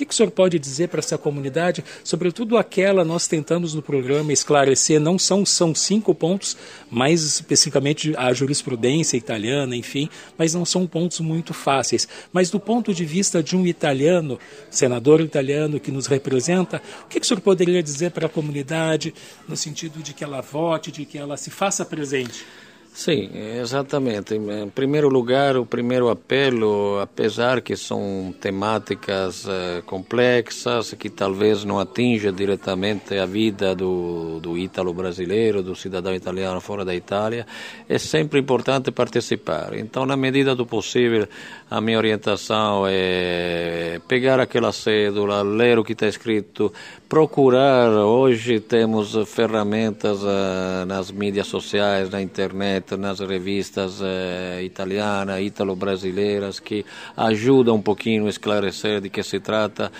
Que, 0.00 0.06
que 0.06 0.14
o 0.14 0.16
senhor 0.16 0.30
pode 0.30 0.58
dizer 0.58 0.88
para 0.88 1.00
essa 1.00 1.18
comunidade, 1.18 1.84
sobretudo 2.02 2.56
aquela 2.56 3.04
nós 3.04 3.26
tentamos 3.26 3.74
no 3.74 3.82
programa 3.82 4.32
esclarecer, 4.32 4.98
não 4.98 5.18
são, 5.18 5.44
são 5.44 5.74
cinco 5.74 6.14
pontos, 6.14 6.56
mais 6.90 7.22
especificamente 7.22 8.14
a 8.16 8.32
jurisprudência 8.32 9.18
italiana, 9.18 9.76
enfim, 9.76 10.08
mas 10.38 10.54
não 10.54 10.64
são 10.64 10.86
pontos 10.86 11.20
muito 11.20 11.52
fáceis. 11.52 12.08
Mas 12.32 12.48
do 12.48 12.58
ponto 12.58 12.94
de 12.94 13.04
vista 13.04 13.42
de 13.42 13.54
um 13.54 13.66
italiano, 13.66 14.38
senador 14.70 15.20
italiano 15.20 15.78
que 15.78 15.92
nos 15.92 16.06
representa, 16.06 16.80
o 17.04 17.08
que, 17.08 17.20
que 17.20 17.26
o 17.26 17.28
senhor 17.28 17.42
poderia 17.42 17.82
dizer 17.82 18.10
para 18.10 18.24
a 18.24 18.30
comunidade 18.30 19.12
no 19.46 19.54
sentido 19.54 20.02
de 20.02 20.14
que 20.14 20.24
ela 20.24 20.40
vote, 20.40 20.90
de 20.90 21.04
que 21.04 21.18
ela 21.18 21.36
se 21.36 21.50
faça 21.50 21.84
presente? 21.84 22.46
Sim, 22.92 23.30
exatamente. 23.58 24.34
Em 24.34 24.68
primeiro 24.68 25.08
lugar, 25.08 25.56
o 25.56 25.64
primeiro 25.64 26.10
apelo, 26.10 26.98
apesar 27.00 27.62
que 27.62 27.74
são 27.76 28.34
temáticas 28.38 29.46
uh, 29.46 29.82
complexas, 29.86 30.92
que 30.94 31.08
talvez 31.08 31.64
não 31.64 31.78
atinja 31.78 32.30
diretamente 32.30 33.16
a 33.16 33.24
vida 33.24 33.74
do, 33.74 34.38
do 34.40 34.58
ítalo 34.58 34.92
brasileiro, 34.92 35.62
do 35.62 35.74
cidadão 35.74 36.14
italiano 36.14 36.60
fora 36.60 36.84
da 36.84 36.94
Itália, 36.94 37.46
é 37.88 37.96
sempre 37.96 38.40
importante 38.40 38.90
participar. 38.90 39.72
Então, 39.78 40.04
na 40.04 40.16
medida 40.16 40.54
do 40.54 40.66
possível, 40.66 41.26
a 41.70 41.80
minha 41.80 41.96
orientação 41.96 42.84
é 42.86 44.00
pegar 44.08 44.40
aquela 44.40 44.72
cédula, 44.72 45.42
ler 45.42 45.78
o 45.78 45.84
que 45.84 45.92
está 45.92 46.06
escrito, 46.06 46.70
procurar. 47.10 47.90
Hoje 47.90 48.60
temos 48.60 49.16
ferramentas 49.26 50.22
uh, 50.22 50.86
nas 50.86 51.10
mídias 51.10 51.48
sociais, 51.48 52.08
na 52.08 52.22
internet, 52.22 52.96
nas 52.96 53.18
revistas 53.18 54.00
uh, 54.00 54.62
italianas, 54.62 55.40
ítalo-brasileiras, 55.40 56.60
que 56.60 56.86
ajudam 57.16 57.74
um 57.74 57.82
pouquinho 57.82 58.26
a 58.26 58.30
esclarecer 58.30 59.00
de 59.00 59.10
que 59.10 59.24
se 59.24 59.40
trata. 59.40 59.90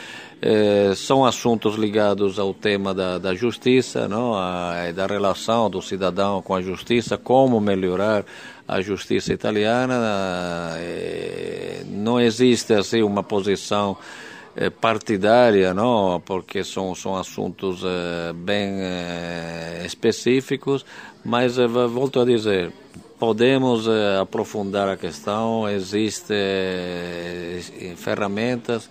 Eh, 0.42 0.94
são 0.96 1.22
assuntos 1.26 1.74
ligados 1.74 2.38
ao 2.38 2.54
tema 2.54 2.94
da, 2.94 3.18
da 3.18 3.34
justiça, 3.34 4.08
não? 4.08 4.34
A, 4.34 4.90
da 4.90 5.06
relação 5.06 5.68
do 5.68 5.82
cidadão 5.82 6.40
com 6.40 6.54
a 6.54 6.62
justiça, 6.62 7.18
como 7.18 7.61
melhorar 7.61 8.24
a 8.66 8.80
justiça 8.80 9.34
italiana. 9.34 10.76
Eh, 10.78 11.82
não 11.88 12.18
existe 12.18 12.72
assim 12.72 13.02
uma 13.02 13.22
posição 13.22 13.98
partidária, 14.80 15.72
não? 15.72 16.20
Porque 16.24 16.64
são 16.64 16.94
são 16.94 17.16
assuntos 17.16 17.82
eh, 17.84 18.32
bem 18.32 18.78
específicos, 19.84 20.84
mas 21.24 21.56
volto 21.56 22.20
a 22.20 22.24
dizer 22.24 22.72
podemos 23.20 23.86
aprofundar 24.18 24.88
a 24.88 24.96
questão, 24.96 25.68
existem 25.68 26.38
ferramentas. 27.94 28.88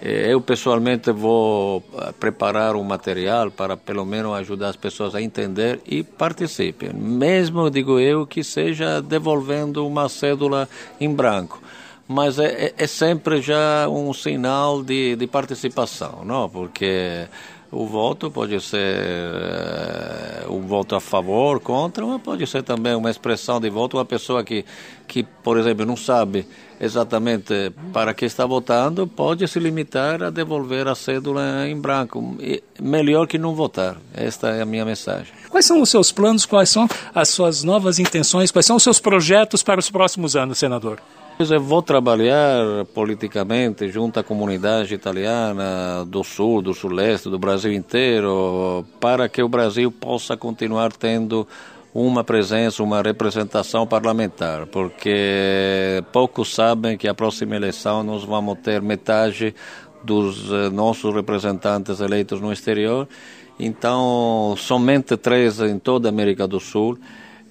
Eu 0.00 0.40
pessoalmente 0.40 1.10
vou 1.10 1.82
preparar 2.18 2.76
um 2.76 2.84
material 2.84 3.50
para 3.50 3.76
pelo 3.76 4.06
menos 4.06 4.34
ajudar 4.34 4.68
as 4.68 4.76
pessoas 4.76 5.16
a 5.16 5.20
entender 5.20 5.80
e 5.84 6.04
participem. 6.04 6.92
Mesmo, 6.92 7.68
digo 7.70 7.98
eu, 7.98 8.24
que 8.24 8.44
seja 8.44 9.02
devolvendo 9.02 9.84
uma 9.86 10.08
cédula 10.08 10.68
em 11.00 11.12
branco. 11.12 11.60
Mas 12.06 12.38
é, 12.38 12.66
é, 12.66 12.74
é 12.76 12.86
sempre 12.86 13.40
já 13.40 13.88
um 13.88 14.12
sinal 14.12 14.82
de, 14.82 15.16
de 15.16 15.26
participação, 15.26 16.24
não? 16.24 16.48
Porque 16.48 17.26
o 17.72 17.86
voto 17.86 18.30
pode 18.30 18.60
ser 18.60 18.98
uh, 20.46 20.52
um 20.52 20.60
voto 20.60 20.94
a 20.94 21.00
favor, 21.00 21.58
contra, 21.58 22.04
mas 22.04 22.20
pode 22.20 22.46
ser 22.46 22.62
também 22.62 22.94
uma 22.94 23.10
expressão 23.10 23.58
de 23.58 23.70
voto. 23.70 23.96
Uma 23.96 24.04
pessoa 24.04 24.44
que, 24.44 24.62
que, 25.08 25.22
por 25.22 25.56
exemplo, 25.56 25.86
não 25.86 25.96
sabe 25.96 26.46
exatamente 26.78 27.72
para 27.90 28.12
que 28.12 28.26
está 28.26 28.44
votando, 28.44 29.06
pode 29.06 29.48
se 29.48 29.58
limitar 29.58 30.22
a 30.22 30.28
devolver 30.28 30.86
a 30.86 30.94
cédula 30.94 31.66
em 31.66 31.80
branco. 31.80 32.36
E 32.40 32.62
melhor 32.78 33.26
que 33.26 33.38
não 33.38 33.54
votar. 33.54 33.96
Esta 34.12 34.50
é 34.50 34.60
a 34.60 34.66
minha 34.66 34.84
mensagem. 34.84 35.32
Quais 35.48 35.64
são 35.64 35.80
os 35.80 35.88
seus 35.88 36.12
planos, 36.12 36.44
quais 36.44 36.68
são 36.68 36.86
as 37.14 37.30
suas 37.30 37.64
novas 37.64 37.98
intenções, 37.98 38.50
quais 38.50 38.66
são 38.66 38.76
os 38.76 38.82
seus 38.82 39.00
projetos 39.00 39.62
para 39.62 39.80
os 39.80 39.88
próximos 39.88 40.36
anos, 40.36 40.58
senador? 40.58 41.00
Eu 41.50 41.60
vou 41.60 41.82
trabalhar 41.82 42.84
politicamente 42.94 43.88
junto 43.88 44.20
à 44.20 44.22
comunidade 44.22 44.94
italiana 44.94 46.04
do 46.06 46.22
sul, 46.22 46.62
do 46.62 46.72
suleste, 46.72 47.28
do 47.28 47.38
Brasil 47.38 47.72
inteiro, 47.72 48.84
para 49.00 49.28
que 49.28 49.42
o 49.42 49.48
Brasil 49.48 49.90
possa 49.90 50.36
continuar 50.36 50.92
tendo 50.92 51.46
uma 51.94 52.22
presença, 52.22 52.82
uma 52.82 53.02
representação 53.02 53.86
parlamentar, 53.86 54.66
porque 54.66 56.02
poucos 56.12 56.54
sabem 56.54 56.96
que 56.96 57.08
a 57.08 57.14
próxima 57.14 57.56
eleição 57.56 58.02
nós 58.02 58.24
vamos 58.24 58.58
ter 58.60 58.80
metade 58.80 59.54
dos 60.02 60.50
eh, 60.50 60.70
nossos 60.70 61.14
representantes 61.14 62.00
eleitos 62.00 62.40
no 62.40 62.52
exterior, 62.52 63.08
então 63.58 64.54
somente 64.56 65.16
três 65.16 65.60
em 65.60 65.78
toda 65.78 66.08
a 66.08 66.10
América 66.10 66.46
do 66.46 66.60
Sul. 66.60 66.98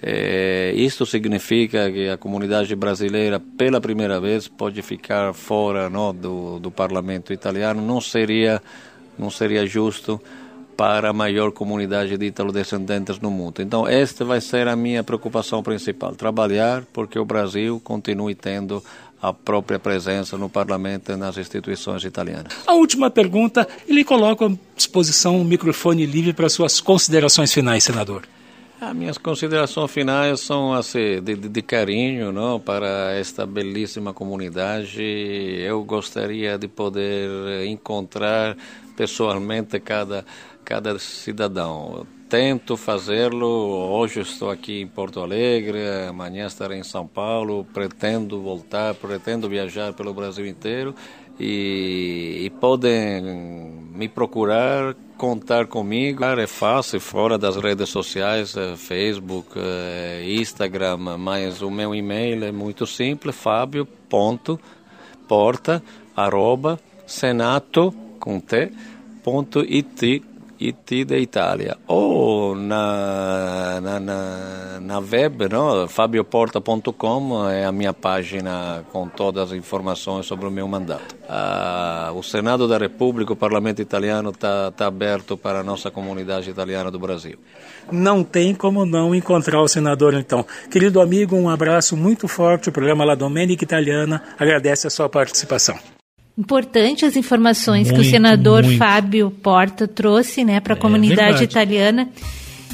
É, 0.02 0.72
isto 0.74 1.06
significa 1.06 1.90
que 1.90 2.08
a 2.08 2.16
comunidade 2.16 2.74
brasileira, 2.74 3.38
pela 3.38 3.80
primeira 3.80 4.20
vez, 4.20 4.48
pode 4.48 4.82
ficar 4.82 5.32
fora 5.32 5.88
não, 5.88 6.12
do, 6.12 6.58
do 6.58 6.72
parlamento 6.72 7.32
italiano. 7.32 7.80
Não 7.80 8.00
seria, 8.00 8.60
não 9.16 9.30
seria 9.30 9.64
justo 9.64 10.20
para 10.76 11.10
a 11.10 11.12
maior 11.12 11.52
comunidade 11.52 12.18
de 12.18 12.26
italo-descendentes 12.26 13.20
no 13.20 13.30
mundo. 13.30 13.62
Então, 13.62 13.86
esta 13.86 14.24
vai 14.24 14.40
ser 14.40 14.66
a 14.66 14.74
minha 14.74 15.04
preocupação 15.04 15.62
principal: 15.62 16.16
trabalhar 16.16 16.82
porque 16.92 17.16
o 17.16 17.24
Brasil 17.24 17.80
continue 17.84 18.34
tendo 18.34 18.82
a 19.22 19.32
própria 19.32 19.78
presença 19.78 20.36
no 20.36 20.48
parlamento 20.48 21.12
e 21.12 21.16
nas 21.16 21.36
instituições 21.36 22.02
italianas. 22.02 22.52
A 22.66 22.72
última 22.72 23.08
pergunta, 23.08 23.68
ele 23.86 24.02
coloca 24.02 24.46
à 24.46 24.52
disposição 24.74 25.40
o 25.40 25.44
microfone 25.44 26.04
livre 26.04 26.32
para 26.32 26.48
suas 26.48 26.80
considerações 26.80 27.52
finais, 27.54 27.84
senador. 27.84 28.22
As 28.82 28.96
minhas 28.96 29.16
considerações 29.16 29.92
finais 29.92 30.40
são 30.40 30.72
assim, 30.72 31.22
de, 31.22 31.36
de, 31.36 31.62
carinho 31.62 32.32
não, 32.32 32.58
para 32.58 33.12
esta 33.12 33.46
belíssima 33.46 34.12
comunidade. 34.12 35.00
Eu 35.00 35.84
gostaria 35.84 36.58
de 36.58 36.66
poder 36.66 37.64
encontrar 37.64 38.56
pessoalmente 38.96 39.78
cada, 39.78 40.26
cada 40.64 40.98
cidadão. 40.98 42.04
Tento 42.28 42.76
fazê-lo. 42.76 43.46
Hoje 43.46 44.18
estou 44.22 44.50
aqui 44.50 44.80
em 44.80 44.88
Porto 44.88 45.20
Alegre, 45.20 45.78
amanhã 46.08 46.48
estarei 46.48 46.80
em 46.80 46.82
São 46.82 47.06
Paulo. 47.06 47.64
Pretendo 47.72 48.42
voltar, 48.42 48.96
pretendo 48.96 49.48
viajar 49.48 49.92
pelo 49.92 50.12
Brasil 50.12 50.44
inteiro 50.44 50.92
e, 51.38 52.42
e 52.46 52.50
podem 52.50 53.22
me 53.94 54.08
procurar 54.08 54.96
contar 55.22 55.66
comigo. 55.68 56.24
É 56.24 56.48
fácil, 56.48 56.98
fora 57.00 57.38
das 57.38 57.54
redes 57.54 57.88
sociais, 57.90 58.56
é 58.56 58.74
Facebook, 58.76 59.52
é 59.56 60.24
Instagram, 60.26 60.96
mas 61.16 61.62
o 61.62 61.70
meu 61.70 61.94
e-mail 61.94 62.42
é 62.44 62.50
muito 62.50 62.88
simples, 62.88 63.36
fabio.porta, 63.36 64.60
arroba, 66.16 66.80
com 68.18 68.40
T, 68.40 68.72
ponto 69.22 69.60
it, 69.60 70.24
IT 70.68 71.04
da 71.04 71.18
Itália. 71.18 71.76
Ou 71.86 72.54
na, 72.54 73.80
na, 73.80 74.00
na, 74.00 74.80
na 74.80 74.98
web, 74.98 75.48
no? 75.48 75.88
fabioporta.com 75.88 77.48
é 77.50 77.64
a 77.64 77.72
minha 77.72 77.92
página 77.92 78.84
com 78.92 79.08
todas 79.08 79.50
as 79.50 79.58
informações 79.58 80.26
sobre 80.26 80.46
o 80.46 80.50
meu 80.50 80.68
mandato. 80.68 81.16
Ah, 81.28 82.12
o 82.14 82.22
Senado 82.22 82.68
da 82.68 82.78
República, 82.78 83.32
o 83.32 83.36
Parlamento 83.36 83.80
italiano 83.80 84.30
está 84.30 84.70
tá 84.70 84.86
aberto 84.86 85.36
para 85.36 85.60
a 85.60 85.62
nossa 85.62 85.90
comunidade 85.90 86.50
italiana 86.50 86.90
do 86.90 86.98
Brasil. 86.98 87.38
Não 87.90 88.22
tem 88.22 88.54
como 88.54 88.84
não 88.84 89.14
encontrar 89.14 89.62
o 89.62 89.68
senador 89.68 90.14
então. 90.14 90.44
Querido 90.70 91.00
amigo, 91.00 91.36
um 91.36 91.48
abraço 91.48 91.96
muito 91.96 92.28
forte. 92.28 92.68
O 92.68 92.72
programa 92.72 93.04
La 93.04 93.14
Domenica 93.14 93.64
Italiana 93.64 94.22
agradece 94.38 94.86
a 94.86 94.90
sua 94.90 95.08
participação. 95.08 95.78
Importante 96.36 97.04
as 97.04 97.14
informações 97.14 97.88
muito, 97.88 98.00
que 98.00 98.06
o 98.06 98.10
senador 98.10 98.64
muito. 98.64 98.78
Fábio 98.78 99.30
Porta 99.30 99.86
trouxe 99.86 100.44
né, 100.44 100.60
para 100.60 100.74
a 100.74 100.76
é 100.76 100.80
comunidade 100.80 101.20
verdade. 101.20 101.44
italiana. 101.44 102.08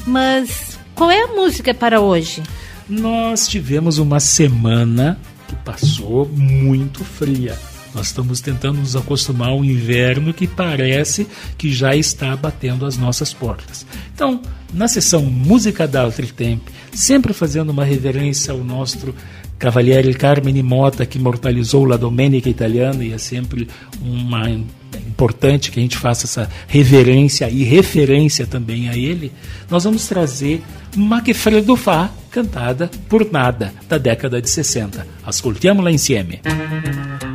Mas 0.07 0.79
qual 0.95 1.11
é 1.11 1.23
a 1.23 1.27
música 1.27 1.73
para 1.73 1.99
hoje? 1.99 2.41
Nós 2.87 3.47
tivemos 3.47 3.97
uma 3.97 4.19
semana 4.19 5.19
que 5.47 5.55
passou 5.57 6.25
muito 6.25 7.03
fria. 7.03 7.57
Nós 7.93 8.07
estamos 8.07 8.39
tentando 8.39 8.79
nos 8.79 8.95
acostumar 8.95 9.49
ao 9.49 9.65
inverno 9.65 10.33
que 10.33 10.47
parece 10.47 11.27
que 11.57 11.71
já 11.71 11.95
está 11.95 12.35
batendo 12.35 12.85
as 12.85 12.97
nossas 12.97 13.33
portas. 13.33 13.85
Então, 14.13 14.41
na 14.73 14.87
sessão 14.87 15.23
Música 15.23 15.87
d'Altri 15.87 16.27
Tempi, 16.27 16.71
sempre 16.91 17.33
fazendo 17.33 17.71
uma 17.71 17.83
reverência 17.83 18.53
ao 18.53 18.59
nosso 18.59 19.13
Cavaliere 19.59 20.13
Carmine 20.13 20.63
Mota, 20.63 21.05
que 21.05 21.19
imortalizou 21.19 21.85
La 21.85 21.97
Domenica 21.97 22.49
Italiana, 22.49 23.03
e 23.03 23.11
é 23.11 23.17
sempre 23.17 23.67
uma 24.01 24.49
importante 24.49 25.69
que 25.69 25.79
a 25.79 25.83
gente 25.83 25.97
faça 25.97 26.25
essa 26.25 26.49
reverência 26.67 27.49
e 27.49 27.63
referência 27.63 28.47
também 28.47 28.89
a 28.89 28.95
ele, 28.95 29.31
nós 29.69 29.83
vamos 29.83 30.07
trazer 30.07 30.63
Ma 30.95 31.21
che 31.21 31.33
freddo 31.33 31.75
fa, 31.75 32.09
cantada 32.31 32.89
por 33.07 33.29
Nada, 33.31 33.71
da 33.87 33.99
década 33.99 34.41
de 34.41 34.49
60. 34.49 35.05
Ascoltiamola 35.23 35.91
insieme. 35.91 36.41
il 36.43 37.28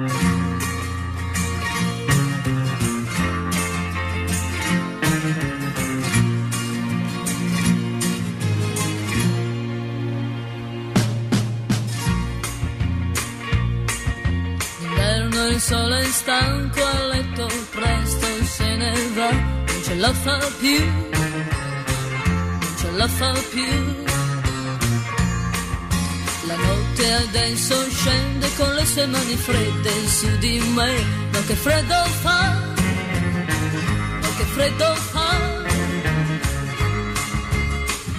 stanco 16.14 16.81
a 16.81 17.07
letto, 17.09 17.48
presto 17.72 18.27
se 18.44 18.77
ne 18.77 18.92
va, 19.14 19.31
non 19.31 19.81
ce 19.83 19.94
la 19.96 20.12
fa 20.12 20.38
più, 20.61 20.79
non 22.61 22.74
ce 22.79 22.90
la 22.92 23.09
fa 23.09 23.33
più. 23.53 23.72
La 26.46 26.57
notte 26.57 27.12
adesso 27.14 27.74
scende 27.90 28.48
con 28.57 28.74
le 28.74 28.87
sue 28.87 29.07
mani 29.07 29.37
fredde 29.37 30.09
su 30.09 30.29
di 30.38 30.61
me, 30.77 30.92
ma 31.33 31.40
che 31.48 31.55
freddo 31.55 32.05
fa, 32.22 32.42
ma 34.22 34.29
che 34.37 34.44
freddo 34.55 34.94
fa. 34.94 35.31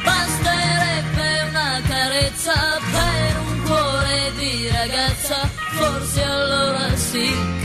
Basterebbe 0.04 1.30
una 1.50 1.82
carezza 1.88 2.56
per 2.92 3.40
un 3.48 3.62
cuore 3.64 4.32
di 4.38 4.68
ragazza, 4.70 5.50
forse 5.78 6.24
allora 6.24 6.96
sì 6.96 7.65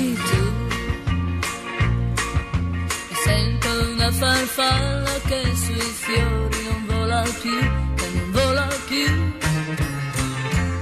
farfalla 4.11 5.19
che 5.27 5.41
sui 5.55 5.79
fiori 5.79 6.63
non 6.69 6.85
vola 6.87 7.21
più, 7.41 7.59
che 7.95 8.09
non 8.13 8.31
vola 8.31 8.67
più, 8.87 9.05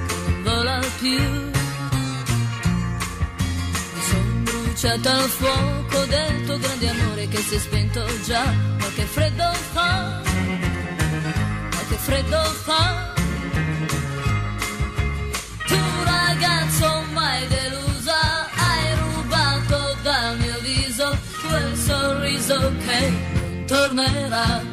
che 0.07 0.31
non 0.31 0.43
vola 0.43 0.79
più. 0.99 1.21
Mi 3.93 4.01
son 4.09 4.43
bruciata 4.43 5.13
al 5.13 5.29
fuoco 5.29 6.05
del 6.05 6.45
tuo 6.45 6.57
grande 6.57 6.89
amore 6.89 7.27
che 7.27 7.37
si 7.37 7.55
è 7.55 7.59
spento 7.59 8.05
già, 8.25 8.45
ma 8.79 8.87
che 8.95 9.03
freddo 9.03 9.51
fa, 9.73 10.21
ma 11.73 11.81
che 11.89 11.95
freddo 11.95 12.41
fa. 12.65 13.13
Tu 15.67 15.77
ragazzo 16.03 17.03
mai 17.13 17.47
delusa, 17.47 17.78
sorriso 22.49 22.71
che 22.79 23.65
tornerà 23.67 24.68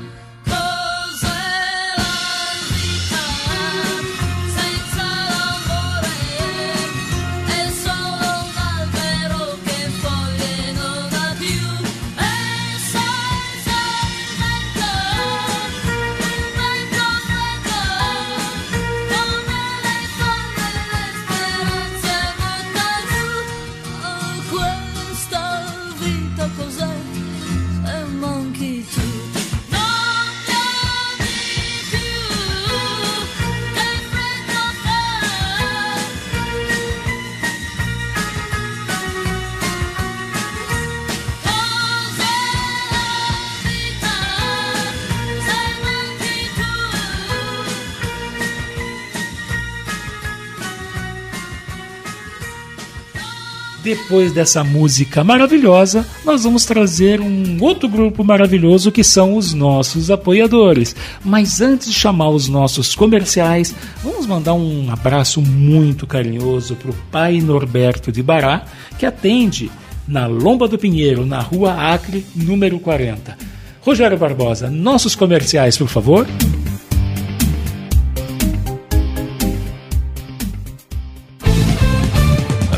Depois 53.86 54.32
dessa 54.32 54.64
música 54.64 55.22
maravilhosa, 55.22 56.04
nós 56.24 56.42
vamos 56.42 56.64
trazer 56.64 57.20
um 57.20 57.56
outro 57.60 57.88
grupo 57.88 58.24
maravilhoso 58.24 58.90
que 58.90 59.04
são 59.04 59.36
os 59.36 59.54
nossos 59.54 60.10
apoiadores. 60.10 60.96
Mas 61.24 61.60
antes 61.60 61.86
de 61.86 61.94
chamar 61.94 62.30
os 62.30 62.48
nossos 62.48 62.96
comerciais, 62.96 63.72
vamos 64.02 64.26
mandar 64.26 64.54
um 64.54 64.90
abraço 64.90 65.40
muito 65.40 66.04
carinhoso 66.04 66.74
para 66.74 66.90
o 66.90 66.96
pai 67.12 67.40
Norberto 67.40 68.10
de 68.10 68.24
Bará, 68.24 68.64
que 68.98 69.06
atende 69.06 69.70
na 70.08 70.26
Lomba 70.26 70.66
do 70.66 70.76
Pinheiro, 70.76 71.24
na 71.24 71.38
rua 71.38 71.72
Acre, 71.94 72.26
número 72.34 72.80
40. 72.80 73.38
Rogério 73.82 74.18
Barbosa, 74.18 74.68
nossos 74.68 75.14
comerciais, 75.14 75.78
por 75.78 75.86
favor. 75.86 76.26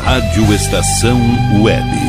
Rádio 0.09 0.51
Estação 0.55 1.19
Web. 1.61 2.08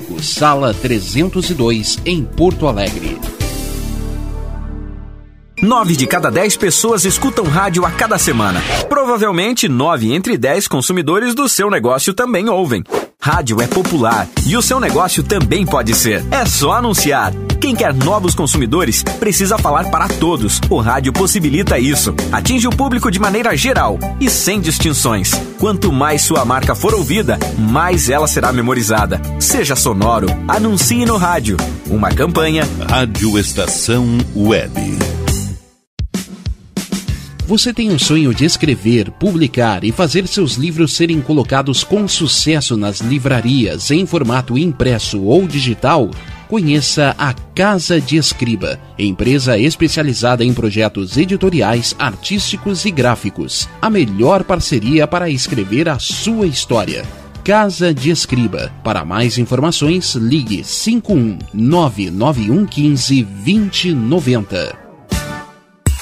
5, 0.01 0.23
sala 0.23 0.73
302, 0.73 1.99
em 2.05 2.23
Porto 2.23 2.67
Alegre. 2.67 3.19
Nove 5.61 5.95
de 5.95 6.07
cada 6.07 6.31
dez 6.31 6.57
pessoas 6.57 7.05
escutam 7.05 7.45
rádio 7.45 7.85
a 7.85 7.91
cada 7.91 8.17
semana. 8.17 8.61
Provavelmente, 8.89 9.69
nove 9.69 10.11
entre 10.11 10.37
dez 10.37 10.67
consumidores 10.67 11.35
do 11.35 11.47
seu 11.47 11.69
negócio 11.69 12.13
também 12.13 12.49
ouvem. 12.49 12.83
Rádio 13.21 13.61
é 13.61 13.67
popular 13.67 14.27
e 14.47 14.57
o 14.57 14.61
seu 14.61 14.79
negócio 14.79 15.21
também 15.21 15.65
pode 15.65 15.93
ser. 15.93 16.23
É 16.31 16.45
só 16.45 16.71
anunciar. 16.71 17.31
Quem 17.61 17.75
quer 17.75 17.93
novos 17.93 18.33
consumidores 18.33 19.03
precisa 19.19 19.55
falar 19.55 19.91
para 19.91 20.07
todos. 20.07 20.59
O 20.67 20.79
rádio 20.79 21.13
possibilita 21.13 21.77
isso. 21.77 22.15
Atinge 22.31 22.67
o 22.67 22.71
público 22.71 23.11
de 23.11 23.19
maneira 23.19 23.55
geral 23.55 23.99
e 24.19 24.31
sem 24.31 24.59
distinções. 24.59 25.31
Quanto 25.59 25.91
mais 25.91 26.23
sua 26.23 26.43
marca 26.43 26.73
for 26.73 26.95
ouvida, 26.95 27.37
mais 27.59 28.09
ela 28.09 28.27
será 28.27 28.51
memorizada. 28.51 29.21
Seja 29.39 29.75
sonoro, 29.75 30.25
anuncie 30.47 31.05
no 31.05 31.17
rádio. 31.17 31.55
Uma 31.87 32.09
campanha. 32.09 32.67
Rádio 32.89 33.37
Estação 33.37 34.07
Web. 34.35 34.97
Você 37.45 37.71
tem 37.71 37.91
o 37.91 37.99
sonho 37.99 38.33
de 38.33 38.43
escrever, 38.43 39.11
publicar 39.11 39.83
e 39.83 39.91
fazer 39.91 40.25
seus 40.25 40.53
livros 40.55 40.93
serem 40.95 41.21
colocados 41.21 41.83
com 41.83 42.07
sucesso 42.07 42.75
nas 42.75 43.01
livrarias 43.01 43.91
em 43.91 44.05
formato 44.07 44.57
impresso 44.57 45.21
ou 45.21 45.45
digital? 45.45 46.09
Conheça 46.51 47.15
a 47.17 47.33
Casa 47.33 48.01
de 48.01 48.17
Escriba, 48.17 48.77
empresa 48.99 49.57
especializada 49.57 50.43
em 50.43 50.53
projetos 50.53 51.15
editoriais, 51.15 51.95
artísticos 51.97 52.83
e 52.83 52.91
gráficos. 52.91 53.69
A 53.81 53.89
melhor 53.89 54.43
parceria 54.43 55.07
para 55.07 55.29
escrever 55.29 55.87
a 55.87 55.97
sua 55.97 56.45
história. 56.45 57.05
Casa 57.41 57.93
de 57.93 58.09
Escriba. 58.09 58.69
Para 58.83 59.05
mais 59.05 59.37
informações, 59.37 60.13
ligue 60.15 60.61
51 60.61 61.39
99115 61.53 63.23
2090. 63.23 64.80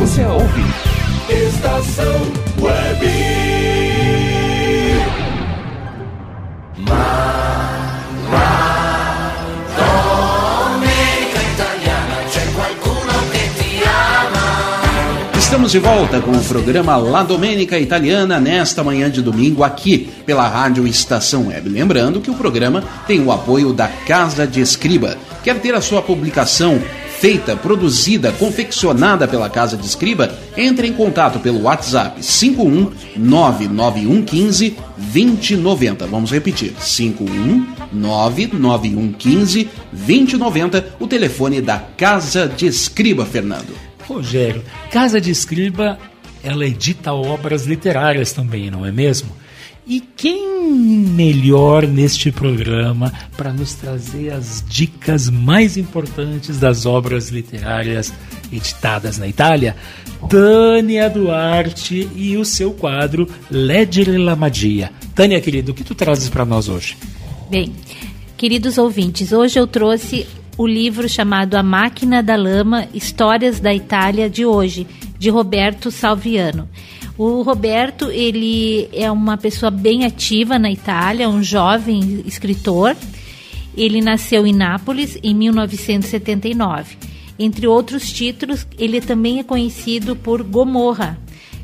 você 0.00 0.24
ouve? 0.24 0.64
Estação 1.28 2.06
Web. 2.58 3.06
Estamos 15.36 15.72
de 15.72 15.78
volta 15.80 16.20
com 16.20 16.30
o 16.30 16.44
programa 16.44 16.96
La 16.96 17.22
Domenica 17.22 17.78
Italiana 17.78 18.40
nesta 18.40 18.82
manhã 18.82 19.10
de 19.10 19.20
domingo 19.20 19.62
aqui 19.62 20.08
pela 20.24 20.48
Rádio 20.48 20.86
Estação 20.86 21.48
Web. 21.48 21.68
Lembrando 21.68 22.20
que 22.20 22.30
o 22.30 22.34
programa 22.34 22.82
tem 23.06 23.20
o 23.20 23.30
apoio 23.30 23.74
da 23.74 23.88
Casa 23.88 24.46
de 24.46 24.62
Escriba. 24.62 25.18
Quer 25.42 25.60
ter 25.60 25.74
a 25.74 25.80
sua 25.82 26.00
publicação 26.00 26.80
feita, 27.20 27.54
produzida, 27.54 28.32
confeccionada 28.32 29.28
pela 29.28 29.50
Casa 29.50 29.76
de 29.76 29.86
Escriba? 29.86 30.34
Entre 30.56 30.88
em 30.88 30.92
contato 30.92 31.38
pelo 31.38 31.62
WhatsApp 31.62 32.24
51 32.24 32.90
99115 33.16 34.76
2090. 34.96 36.06
Vamos 36.06 36.32
repetir: 36.32 36.74
51 36.80 37.66
99115 37.92 39.68
2090, 39.92 40.96
o 40.98 41.06
telefone 41.06 41.60
da 41.60 41.78
Casa 41.78 42.48
de 42.48 42.66
Escriba, 42.66 43.26
Fernando. 43.26 43.74
Rogério, 44.08 44.64
Casa 44.90 45.20
de 45.20 45.30
Escriba, 45.30 45.98
ela 46.42 46.66
edita 46.66 47.12
obras 47.12 47.66
literárias 47.66 48.32
também, 48.32 48.70
não 48.70 48.84
é 48.84 48.90
mesmo? 48.90 49.39
E 49.90 49.98
quem 49.98 50.48
melhor 50.70 51.84
neste 51.84 52.30
programa 52.30 53.12
para 53.36 53.52
nos 53.52 53.74
trazer 53.74 54.32
as 54.32 54.64
dicas 54.68 55.28
mais 55.28 55.76
importantes 55.76 56.60
das 56.60 56.86
obras 56.86 57.30
literárias 57.30 58.12
editadas 58.52 59.18
na 59.18 59.26
Itália? 59.26 59.74
Tânia 60.28 61.10
Duarte 61.10 62.08
e 62.14 62.36
o 62.36 62.44
seu 62.44 62.72
quadro 62.72 63.28
Leggere 63.50 64.16
la 64.16 64.36
Magia. 64.36 64.92
Tânia, 65.12 65.40
querido, 65.40 65.72
o 65.72 65.74
que 65.74 65.82
tu 65.82 65.92
trazes 65.92 66.28
para 66.28 66.44
nós 66.44 66.68
hoje? 66.68 66.96
Bem, 67.50 67.72
queridos 68.36 68.78
ouvintes, 68.78 69.32
hoje 69.32 69.58
eu 69.58 69.66
trouxe 69.66 70.24
o 70.56 70.68
livro 70.68 71.08
chamado 71.08 71.56
A 71.56 71.64
Máquina 71.64 72.22
da 72.22 72.36
Lama: 72.36 72.86
Histórias 72.94 73.58
da 73.58 73.74
Itália 73.74 74.30
de 74.30 74.46
hoje, 74.46 74.86
de 75.18 75.30
Roberto 75.30 75.90
Salviano. 75.90 76.68
O 77.22 77.42
Roberto, 77.42 78.10
ele 78.10 78.88
é 78.94 79.10
uma 79.12 79.36
pessoa 79.36 79.70
bem 79.70 80.06
ativa 80.06 80.58
na 80.58 80.72
Itália, 80.72 81.28
um 81.28 81.42
jovem 81.42 82.22
escritor. 82.24 82.96
Ele 83.76 84.00
nasceu 84.00 84.46
em 84.46 84.54
Nápoles 84.54 85.18
em 85.22 85.34
1979. 85.34 86.96
Entre 87.38 87.66
outros 87.66 88.10
títulos, 88.10 88.66
ele 88.78 89.02
também 89.02 89.38
é 89.38 89.42
conhecido 89.42 90.16
por 90.16 90.42
Gomorra, 90.42 91.18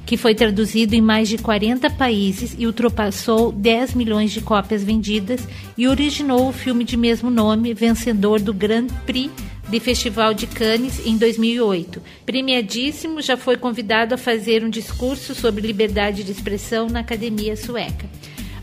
que 0.06 0.16
foi 0.16 0.36
traduzido 0.36 0.94
em 0.94 1.00
mais 1.00 1.28
de 1.28 1.36
40 1.36 1.90
países 1.90 2.54
e 2.56 2.64
ultrapassou 2.64 3.50
10 3.50 3.94
milhões 3.94 4.30
de 4.30 4.40
cópias 4.40 4.84
vendidas 4.84 5.40
e 5.76 5.88
originou 5.88 6.48
o 6.48 6.52
filme 6.52 6.84
de 6.84 6.96
mesmo 6.96 7.28
nome, 7.28 7.74
vencedor 7.74 8.40
do 8.40 8.54
Grand 8.54 8.86
Prix 9.04 9.32
de 9.68 9.80
Festival 9.80 10.32
de 10.32 10.46
Cannes 10.46 11.04
em 11.04 11.18
2008. 11.18 12.00
Premiadíssimo, 12.24 13.20
já 13.20 13.36
foi 13.36 13.56
convidado 13.56 14.14
a 14.14 14.18
fazer 14.18 14.62
um 14.62 14.70
discurso 14.70 15.34
sobre 15.34 15.66
liberdade 15.66 16.22
de 16.22 16.30
expressão 16.30 16.86
na 16.88 17.00
Academia 17.00 17.56
Sueca. 17.56 18.06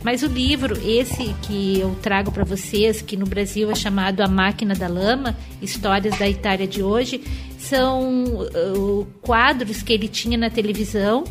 Mas 0.03 0.21
o 0.21 0.27
livro, 0.27 0.77
esse 0.85 1.33
que 1.43 1.79
eu 1.79 1.95
trago 2.01 2.31
para 2.31 2.43
vocês, 2.43 3.01
que 3.01 3.15
no 3.15 3.25
Brasil 3.25 3.71
é 3.71 3.75
chamado 3.75 4.21
A 4.21 4.27
Máquina 4.27 4.75
da 4.75 4.87
Lama, 4.87 5.35
Histórias 5.61 6.17
da 6.19 6.27
Itália 6.27 6.67
de 6.67 6.83
hoje, 6.83 7.23
são 7.57 8.25
uh, 8.25 9.07
quadros 9.21 9.81
que 9.81 9.93
ele 9.93 10.09
tinha 10.09 10.37
na 10.37 10.49
televisão 10.49 11.23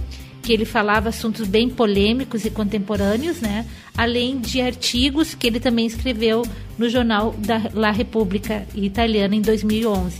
que 0.43 0.53
ele 0.53 0.65
falava 0.65 1.09
assuntos 1.09 1.47
bem 1.47 1.71
polêmicos 1.71 2.45
e 2.45 2.51
contemporâneos, 2.51 3.41
né? 3.41 3.65
Além 3.97 4.41
de 4.41 4.61
artigos 4.61 5.35
que 5.35 5.47
ele 5.47 5.61
também 5.61 5.87
escreveu 5.87 6.43
no 6.77 6.89
jornal 6.89 7.33
da 7.39 7.63
La 7.73 7.93
Repubblica 7.93 8.67
Italiana 8.75 9.37
em 9.37 9.41
2011. 9.41 10.19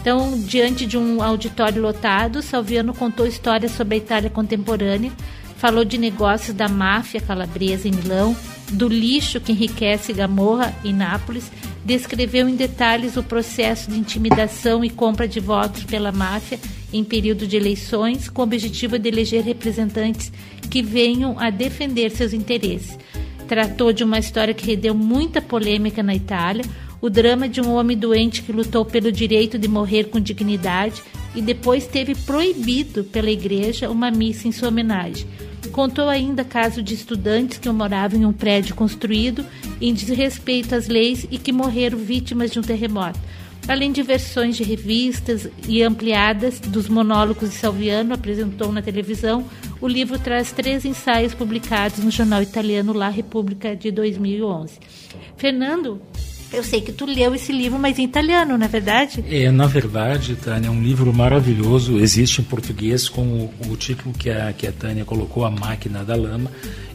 Então, 0.00 0.38
diante 0.38 0.86
de 0.86 0.96
um 0.96 1.20
auditório 1.20 1.82
lotado, 1.82 2.40
Salviano 2.40 2.94
contou 2.94 3.26
histórias 3.26 3.72
sobre 3.72 3.96
a 3.96 3.98
Itália 3.98 4.30
contemporânea, 4.30 5.10
falou 5.56 5.84
de 5.84 5.98
negócios 5.98 6.56
da 6.56 6.68
máfia 6.68 7.20
calabresa 7.20 7.88
em 7.88 7.92
Milão, 7.92 8.36
do 8.72 8.88
lixo 8.88 9.40
que 9.40 9.52
enriquece 9.52 10.12
Gamorra 10.12 10.74
em 10.84 10.92
Nápoles, 10.92 11.50
descreveu 11.84 12.48
em 12.48 12.56
detalhes 12.56 13.16
o 13.16 13.22
processo 13.22 13.90
de 13.90 13.98
intimidação 13.98 14.84
e 14.84 14.90
compra 14.90 15.28
de 15.28 15.38
votos 15.38 15.84
pela 15.84 16.10
máfia 16.10 16.58
em 16.92 17.04
período 17.04 17.46
de 17.46 17.56
eleições, 17.56 18.28
com 18.28 18.42
o 18.42 18.44
objetivo 18.44 18.98
de 18.98 19.08
eleger 19.08 19.44
representantes 19.44 20.32
que 20.68 20.82
venham 20.82 21.38
a 21.38 21.48
defender 21.50 22.10
seus 22.10 22.32
interesses. 22.32 22.98
Tratou 23.46 23.92
de 23.92 24.02
uma 24.02 24.18
história 24.18 24.52
que 24.52 24.66
rendeu 24.66 24.94
muita 24.94 25.40
polêmica 25.40 26.02
na 26.02 26.14
Itália, 26.14 26.64
o 27.00 27.10
drama 27.10 27.48
de 27.48 27.60
um 27.60 27.72
homem 27.74 27.96
doente 27.96 28.42
que 28.42 28.52
lutou 28.52 28.84
pelo 28.84 29.12
direito 29.12 29.58
de 29.58 29.68
morrer 29.68 30.04
com 30.04 30.20
dignidade 30.20 31.02
e 31.34 31.42
depois 31.42 31.86
teve 31.86 32.14
proibido 32.14 33.04
pela 33.04 33.30
igreja 33.30 33.90
uma 33.90 34.10
missa 34.10 34.48
em 34.48 34.52
sua 34.52 34.68
homenagem. 34.68 35.26
Contou 35.72 36.08
ainda 36.08 36.44
caso 36.44 36.82
de 36.82 36.94
estudantes 36.94 37.58
que 37.58 37.68
moravam 37.68 38.20
em 38.20 38.24
um 38.24 38.32
prédio 38.32 38.74
construído 38.74 39.44
em 39.80 39.92
desrespeito 39.92 40.74
às 40.74 40.88
leis 40.88 41.26
e 41.30 41.38
que 41.38 41.52
morreram 41.52 41.98
vítimas 41.98 42.50
de 42.50 42.58
um 42.58 42.62
terremoto. 42.62 43.20
Além 43.68 43.90
de 43.90 44.00
versões 44.00 44.56
de 44.56 44.62
revistas 44.62 45.48
e 45.68 45.82
ampliadas 45.82 46.60
dos 46.60 46.88
monólogos 46.88 47.50
de 47.50 47.56
Salviano, 47.56 48.14
apresentou 48.14 48.70
na 48.70 48.80
televisão, 48.80 49.44
o 49.80 49.88
livro 49.88 50.18
traz 50.20 50.52
três 50.52 50.84
ensaios 50.84 51.34
publicados 51.34 51.98
no 51.98 52.10
jornal 52.10 52.40
italiano 52.40 52.92
La 52.92 53.08
Repubblica 53.08 53.74
de 53.74 53.90
2011. 53.90 54.78
Fernando, 55.36 56.00
eu 56.52 56.62
sei 56.62 56.80
que 56.80 56.92
tu 56.92 57.04
leu 57.04 57.34
esse 57.34 57.52
livro, 57.52 57.78
mas 57.78 57.98
em 57.98 58.04
italiano, 58.04 58.56
não 58.56 58.64
é 58.64 58.68
verdade? 58.68 59.24
É, 59.28 59.50
na 59.50 59.66
verdade, 59.66 60.36
Tânia, 60.36 60.68
é 60.68 60.70
um 60.70 60.82
livro 60.82 61.12
maravilhoso. 61.12 61.98
Existe 61.98 62.40
em 62.40 62.44
português 62.44 63.08
com 63.08 63.22
o, 63.22 63.50
o 63.68 63.76
título 63.76 64.14
que 64.14 64.30
a, 64.30 64.52
que 64.52 64.66
a 64.66 64.72
Tânia 64.72 65.04
colocou, 65.04 65.44
A 65.44 65.50
Máquina 65.50 66.04
da 66.04 66.14
Lama. 66.14 66.50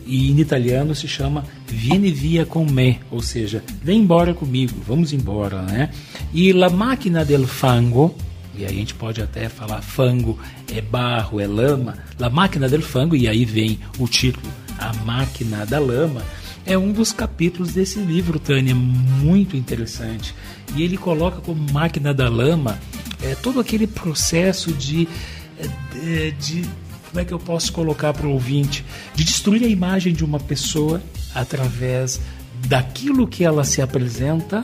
E 0.06 0.32
em 0.32 0.40
italiano 0.40 0.96
se 0.96 1.08
chama 1.08 1.46
Vieni 1.68 2.12
via 2.12 2.46
con 2.46 2.66
me, 2.66 3.00
ou 3.12 3.22
seja, 3.22 3.64
vem 3.84 4.00
embora 4.00 4.34
comigo, 4.34 4.74
vamos 4.86 5.14
embora, 5.14 5.62
né? 5.62 5.92
E 6.34 6.52
La 6.52 6.70
Máquina 6.70 7.24
del 7.24 7.46
Fango, 7.46 8.16
e 8.58 8.66
aí 8.66 8.74
a 8.74 8.76
gente 8.76 8.96
pode 8.96 9.22
até 9.22 9.48
falar 9.48 9.82
fango 9.82 10.40
é 10.74 10.82
barro, 10.82 11.40
é 11.40 11.48
lama, 11.48 11.98
La 12.20 12.30
Máquina 12.30 12.68
del 12.68 12.82
Fango, 12.82 13.16
e 13.16 13.28
aí 13.28 13.46
vem 13.46 13.80
o 14.00 14.08
título 14.08 14.52
A 14.78 14.92
Máquina 15.06 15.66
da 15.66 15.80
Lama 15.80 16.22
é 16.66 16.78
um 16.78 16.92
dos 16.92 17.12
capítulos 17.12 17.74
desse 17.74 18.00
livro, 18.00 18.40
Tânia, 18.40 18.76
muito 18.76 19.58
interessante. 19.58 20.36
E 20.76 20.84
ele 20.84 20.98
coloca 20.98 21.42
como 21.42 21.72
máquina 21.72 22.14
da 22.14 22.30
lama 22.30 22.80
é, 23.22 23.36
todo 23.36 23.60
aquele 23.60 23.88
processo 23.88 24.72
de, 24.72 25.08
de, 25.94 26.32
de 26.32 26.70
como 27.10 27.20
é 27.20 27.26
que 27.26 27.34
eu 27.34 27.40
posso 27.40 27.74
colocar 27.74 28.14
para 28.14 28.26
o 28.26 28.32
ouvinte, 28.32 28.86
de 29.14 29.24
destruir 29.24 29.64
a 29.64 29.68
imagem 29.68 30.14
de 30.14 30.24
uma 30.24 30.40
pessoa 30.40 31.02
através 31.36 32.22
daquilo 32.68 33.28
que 33.28 33.44
ela 33.44 33.64
se 33.64 33.82
apresenta, 33.82 34.62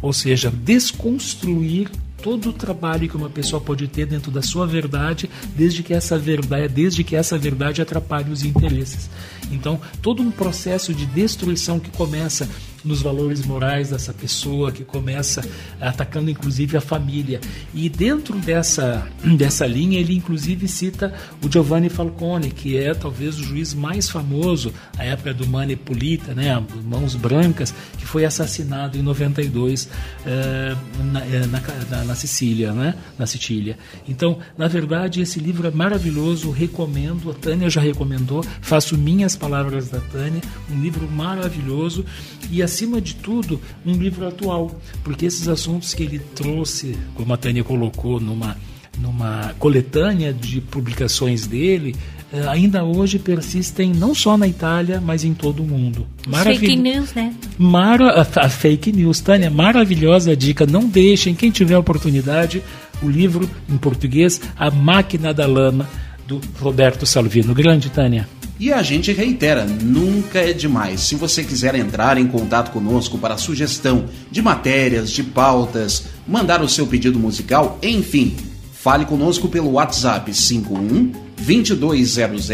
ou 0.00 0.12
seja, 0.12 0.50
desconstruir 0.50 1.90
todo 2.22 2.50
o 2.50 2.52
trabalho 2.52 3.08
que 3.08 3.16
uma 3.16 3.30
pessoa 3.30 3.60
pode 3.60 3.88
ter 3.88 4.06
dentro 4.06 4.30
da 4.30 4.42
sua 4.42 4.66
verdade, 4.66 5.28
desde 5.56 5.82
que 5.82 5.94
essa 5.94 6.18
verdade, 6.18 6.72
desde 6.72 7.02
que 7.02 7.16
essa 7.16 7.38
verdade 7.38 7.82
atrapalhe 7.82 8.30
os 8.30 8.44
interesses. 8.44 9.10
Então, 9.50 9.80
todo 10.00 10.22
um 10.22 10.30
processo 10.30 10.94
de 10.94 11.06
destruição 11.06 11.80
que 11.80 11.90
começa 11.90 12.48
nos 12.84 13.02
valores 13.02 13.44
morais 13.44 13.90
dessa 13.90 14.12
pessoa, 14.12 14.72
que 14.72 14.84
começa 14.84 15.46
atacando 15.80 16.30
inclusive 16.30 16.76
a 16.76 16.80
família. 16.80 17.40
E 17.74 17.88
dentro 17.88 18.36
dessa, 18.38 19.06
dessa 19.36 19.66
linha, 19.66 19.98
ele 19.98 20.14
inclusive 20.14 20.66
cita 20.68 21.12
o 21.44 21.50
Giovanni 21.50 21.88
Falcone, 21.88 22.50
que 22.50 22.76
é 22.76 22.94
talvez 22.94 23.38
o 23.38 23.42
juiz 23.42 23.74
mais 23.74 24.08
famoso, 24.08 24.72
a 24.96 25.04
época 25.04 25.34
do 25.34 25.46
Mane 25.46 25.76
Pulita, 25.76 26.34
né, 26.34 26.62
Mãos 26.84 27.14
Brancas, 27.14 27.74
que 27.98 28.06
foi 28.06 28.24
assassinado 28.24 28.98
em 28.98 29.02
92 29.02 29.88
eh, 30.26 30.76
na, 31.12 31.20
eh, 31.20 31.46
na, 31.46 32.04
na, 32.04 32.14
Sicília, 32.14 32.72
né, 32.72 32.94
na 33.18 33.26
Sicília. 33.26 33.78
Então, 34.08 34.38
na 34.56 34.68
verdade, 34.68 35.20
esse 35.20 35.38
livro 35.38 35.66
é 35.66 35.70
maravilhoso, 35.70 36.50
recomendo, 36.50 37.30
a 37.30 37.34
Tânia 37.34 37.68
já 37.70 37.80
recomendou, 37.80 38.44
faço 38.60 38.96
minhas 38.96 39.36
palavras 39.36 39.88
da 39.88 40.00
Tânia, 40.00 40.40
um 40.70 40.80
livro 40.80 41.10
maravilhoso 41.10 42.04
e 42.50 42.62
acima 42.70 43.00
de 43.00 43.16
tudo, 43.16 43.60
um 43.84 43.92
livro 43.92 44.26
atual, 44.26 44.80
porque 45.02 45.26
esses 45.26 45.48
assuntos 45.48 45.92
que 45.92 46.04
ele 46.04 46.20
trouxe, 46.34 46.96
como 47.14 47.34
a 47.34 47.36
Tânia 47.36 47.64
colocou 47.64 48.20
numa, 48.20 48.56
numa 49.00 49.52
coletânea 49.58 50.32
de 50.32 50.60
publicações 50.60 51.48
dele, 51.48 51.96
eh, 52.32 52.46
ainda 52.46 52.84
hoje 52.84 53.18
persistem 53.18 53.92
não 53.92 54.14
só 54.14 54.38
na 54.38 54.46
Itália, 54.46 55.00
mas 55.00 55.24
em 55.24 55.34
todo 55.34 55.64
o 55.64 55.66
mundo. 55.66 56.06
Maravil... 56.28 56.60
Fake 56.60 56.76
news, 56.76 57.12
né? 57.12 57.34
Mara... 57.58 58.20
A 58.20 58.48
fake 58.48 58.92
news, 58.92 59.20
Tânia, 59.20 59.50
maravilhosa 59.50 60.36
dica. 60.36 60.64
Não 60.64 60.88
deixem, 60.88 61.34
quem 61.34 61.50
tiver 61.50 61.76
oportunidade, 61.76 62.62
o 63.02 63.08
livro 63.08 63.50
em 63.68 63.76
português, 63.76 64.40
A 64.56 64.70
Máquina 64.70 65.34
da 65.34 65.46
Lama, 65.46 65.88
do 66.26 66.40
Roberto 66.60 67.04
Salvino. 67.04 67.52
Grande, 67.52 67.90
Tânia. 67.90 68.28
E 68.60 68.70
a 68.70 68.82
gente 68.82 69.10
reitera, 69.10 69.64
nunca 69.64 70.38
é 70.38 70.52
demais. 70.52 71.00
Se 71.00 71.14
você 71.14 71.42
quiser 71.42 71.74
entrar 71.74 72.18
em 72.18 72.26
contato 72.26 72.70
conosco 72.72 73.16
para 73.16 73.38
sugestão 73.38 74.04
de 74.30 74.42
matérias, 74.42 75.10
de 75.10 75.22
pautas, 75.22 76.04
mandar 76.28 76.60
o 76.60 76.68
seu 76.68 76.86
pedido 76.86 77.18
musical, 77.18 77.78
enfim, 77.82 78.36
fale 78.70 79.06
conosco 79.06 79.48
pelo 79.48 79.72
WhatsApp 79.72 80.34
51 80.34 81.10
2200 81.38 82.50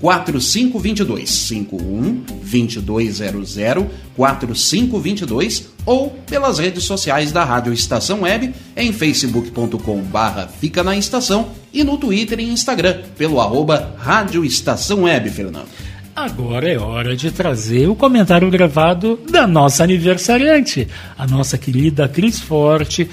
4522 0.00 1.28
51 1.28 2.24
2200 2.42 3.86
4522 4.16 5.68
ou 5.84 6.10
pelas 6.26 6.58
redes 6.58 6.84
sociais 6.84 7.32
da 7.32 7.44
Rádio 7.44 7.72
Estação 7.72 8.22
Web 8.22 8.54
em 8.76 8.92
facebook.com 8.92 10.00
barra 10.02 10.48
Fica 10.48 10.82
na 10.82 10.96
Estação 10.96 11.50
e 11.72 11.84
no 11.84 11.96
Twitter 11.96 12.40
e 12.40 12.44
Instagram 12.44 13.02
pelo 13.16 13.40
arroba 13.40 13.94
Rádio 13.98 14.44
Estação 14.44 15.02
Web, 15.02 15.30
Fernando. 15.30 15.68
Agora 16.14 16.68
é 16.68 16.78
hora 16.78 17.16
de 17.16 17.30
trazer 17.30 17.88
o 17.88 17.94
comentário 17.94 18.50
gravado 18.50 19.18
da 19.30 19.46
nossa 19.46 19.84
aniversariante, 19.84 20.86
a 21.16 21.26
nossa 21.26 21.56
querida 21.56 22.08
Cris 22.08 22.38
Forte, 22.38 23.08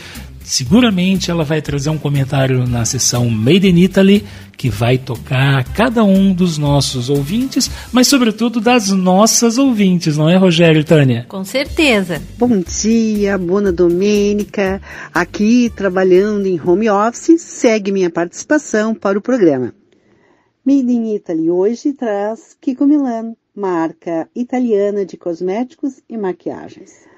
Seguramente 0.47 1.29
ela 1.29 1.43
vai 1.43 1.61
trazer 1.61 1.89
um 1.89 1.97
comentário 1.97 2.65
na 2.65 2.85
sessão 2.85 3.29
Made 3.29 3.67
in 3.67 3.79
Italy 3.79 4.25
que 4.55 4.69
vai 4.69 4.97
tocar 4.97 5.61
cada 5.73 6.05
um 6.05 6.33
dos 6.33 6.57
nossos 6.57 7.09
ouvintes, 7.09 7.69
mas 7.91 8.07
sobretudo 8.07 8.61
das 8.61 8.87
nossas 8.89 9.57
ouvintes, 9.57 10.15
não 10.15 10.29
é, 10.29 10.37
Rogério 10.37 10.79
e 10.79 10.83
Tânia? 10.85 11.25
Com 11.27 11.43
certeza. 11.43 12.21
Bom 12.37 12.61
dia, 12.61 13.37
Bona 13.37 13.73
Domênica. 13.73 14.81
Aqui 15.13 15.69
trabalhando 15.75 16.45
em 16.45 16.57
home 16.57 16.89
office, 16.89 17.41
segue 17.41 17.91
minha 17.91 18.09
participação 18.09 18.95
para 18.95 19.19
o 19.19 19.21
programa. 19.21 19.73
Made 20.65 20.89
in 20.89 21.13
Italy 21.13 21.51
hoje 21.51 21.91
traz 21.91 22.55
Kiko 22.61 22.85
Milano, 22.85 23.35
marca 23.53 24.29
italiana 24.33 25.05
de 25.05 25.17
cosméticos 25.17 25.95
e 26.09 26.15
maquiagens. 26.15 27.16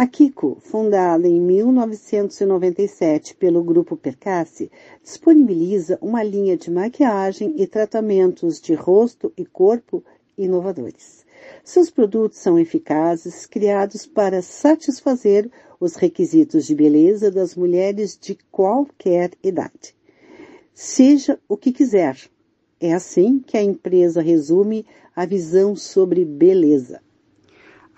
A 0.00 0.06
Kiko, 0.06 0.56
fundada 0.62 1.28
em 1.28 1.38
1997 1.38 3.34
pelo 3.34 3.62
grupo 3.62 3.98
Percasse, 3.98 4.70
disponibiliza 5.02 5.98
uma 6.00 6.22
linha 6.22 6.56
de 6.56 6.70
maquiagem 6.70 7.54
e 7.58 7.66
tratamentos 7.66 8.62
de 8.62 8.72
rosto 8.72 9.30
e 9.36 9.44
corpo 9.44 10.02
inovadores. 10.38 11.26
Seus 11.62 11.90
produtos 11.90 12.38
são 12.38 12.58
eficazes, 12.58 13.44
criados 13.44 14.06
para 14.06 14.40
satisfazer 14.40 15.50
os 15.78 15.96
requisitos 15.96 16.64
de 16.64 16.74
beleza 16.74 17.30
das 17.30 17.54
mulheres 17.54 18.16
de 18.18 18.38
qualquer 18.50 19.32
idade. 19.44 19.94
Seja 20.72 21.38
o 21.46 21.58
que 21.58 21.72
quiser. 21.72 22.16
É 22.80 22.94
assim 22.94 23.38
que 23.38 23.54
a 23.54 23.62
empresa 23.62 24.22
resume 24.22 24.86
a 25.14 25.26
visão 25.26 25.76
sobre 25.76 26.24
beleza. 26.24 27.02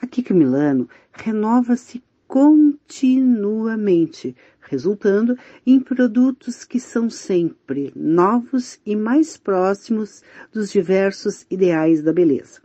A 0.02 0.06
Kiko 0.06 0.34
Milano 0.34 0.88
renova-se 1.12 2.02
continuamente, 2.26 4.34
resultando 4.60 5.38
em 5.64 5.78
produtos 5.78 6.64
que 6.64 6.80
são 6.80 7.08
sempre 7.08 7.92
novos 7.94 8.80
e 8.84 8.96
mais 8.96 9.36
próximos 9.36 10.24
dos 10.52 10.72
diversos 10.72 11.46
ideais 11.48 12.02
da 12.02 12.12
beleza. 12.12 12.60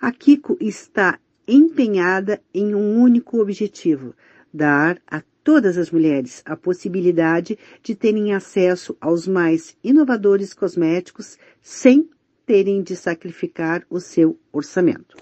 A 0.00 0.10
Kiko 0.10 0.56
está 0.60 1.20
empenhada 1.46 2.42
em 2.52 2.74
um 2.74 3.00
único 3.00 3.40
objetivo: 3.40 4.12
dar 4.52 5.00
a 5.06 5.22
todas 5.44 5.78
as 5.78 5.92
mulheres 5.92 6.42
a 6.44 6.56
possibilidade 6.56 7.56
de 7.84 7.94
terem 7.94 8.34
acesso 8.34 8.96
aos 9.00 9.28
mais 9.28 9.76
inovadores 9.84 10.52
cosméticos 10.52 11.38
sem 11.62 12.10
terem 12.44 12.82
de 12.82 12.96
sacrificar 12.96 13.86
o 13.88 14.00
seu 14.00 14.36
orçamento 14.52 15.16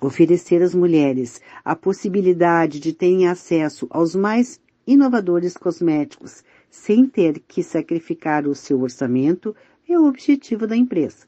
oferecer 0.00 0.62
às 0.62 0.74
mulheres 0.74 1.40
a 1.64 1.74
possibilidade 1.74 2.80
de 2.80 2.92
terem 2.92 3.28
acesso 3.28 3.86
aos 3.90 4.14
mais 4.14 4.60
inovadores 4.86 5.56
cosméticos 5.56 6.42
sem 6.70 7.06
ter 7.06 7.40
que 7.40 7.62
sacrificar 7.62 8.46
o 8.46 8.54
seu 8.54 8.80
orçamento 8.80 9.54
é 9.88 9.98
o 9.98 10.06
objetivo 10.06 10.66
da 10.66 10.76
empresa. 10.76 11.26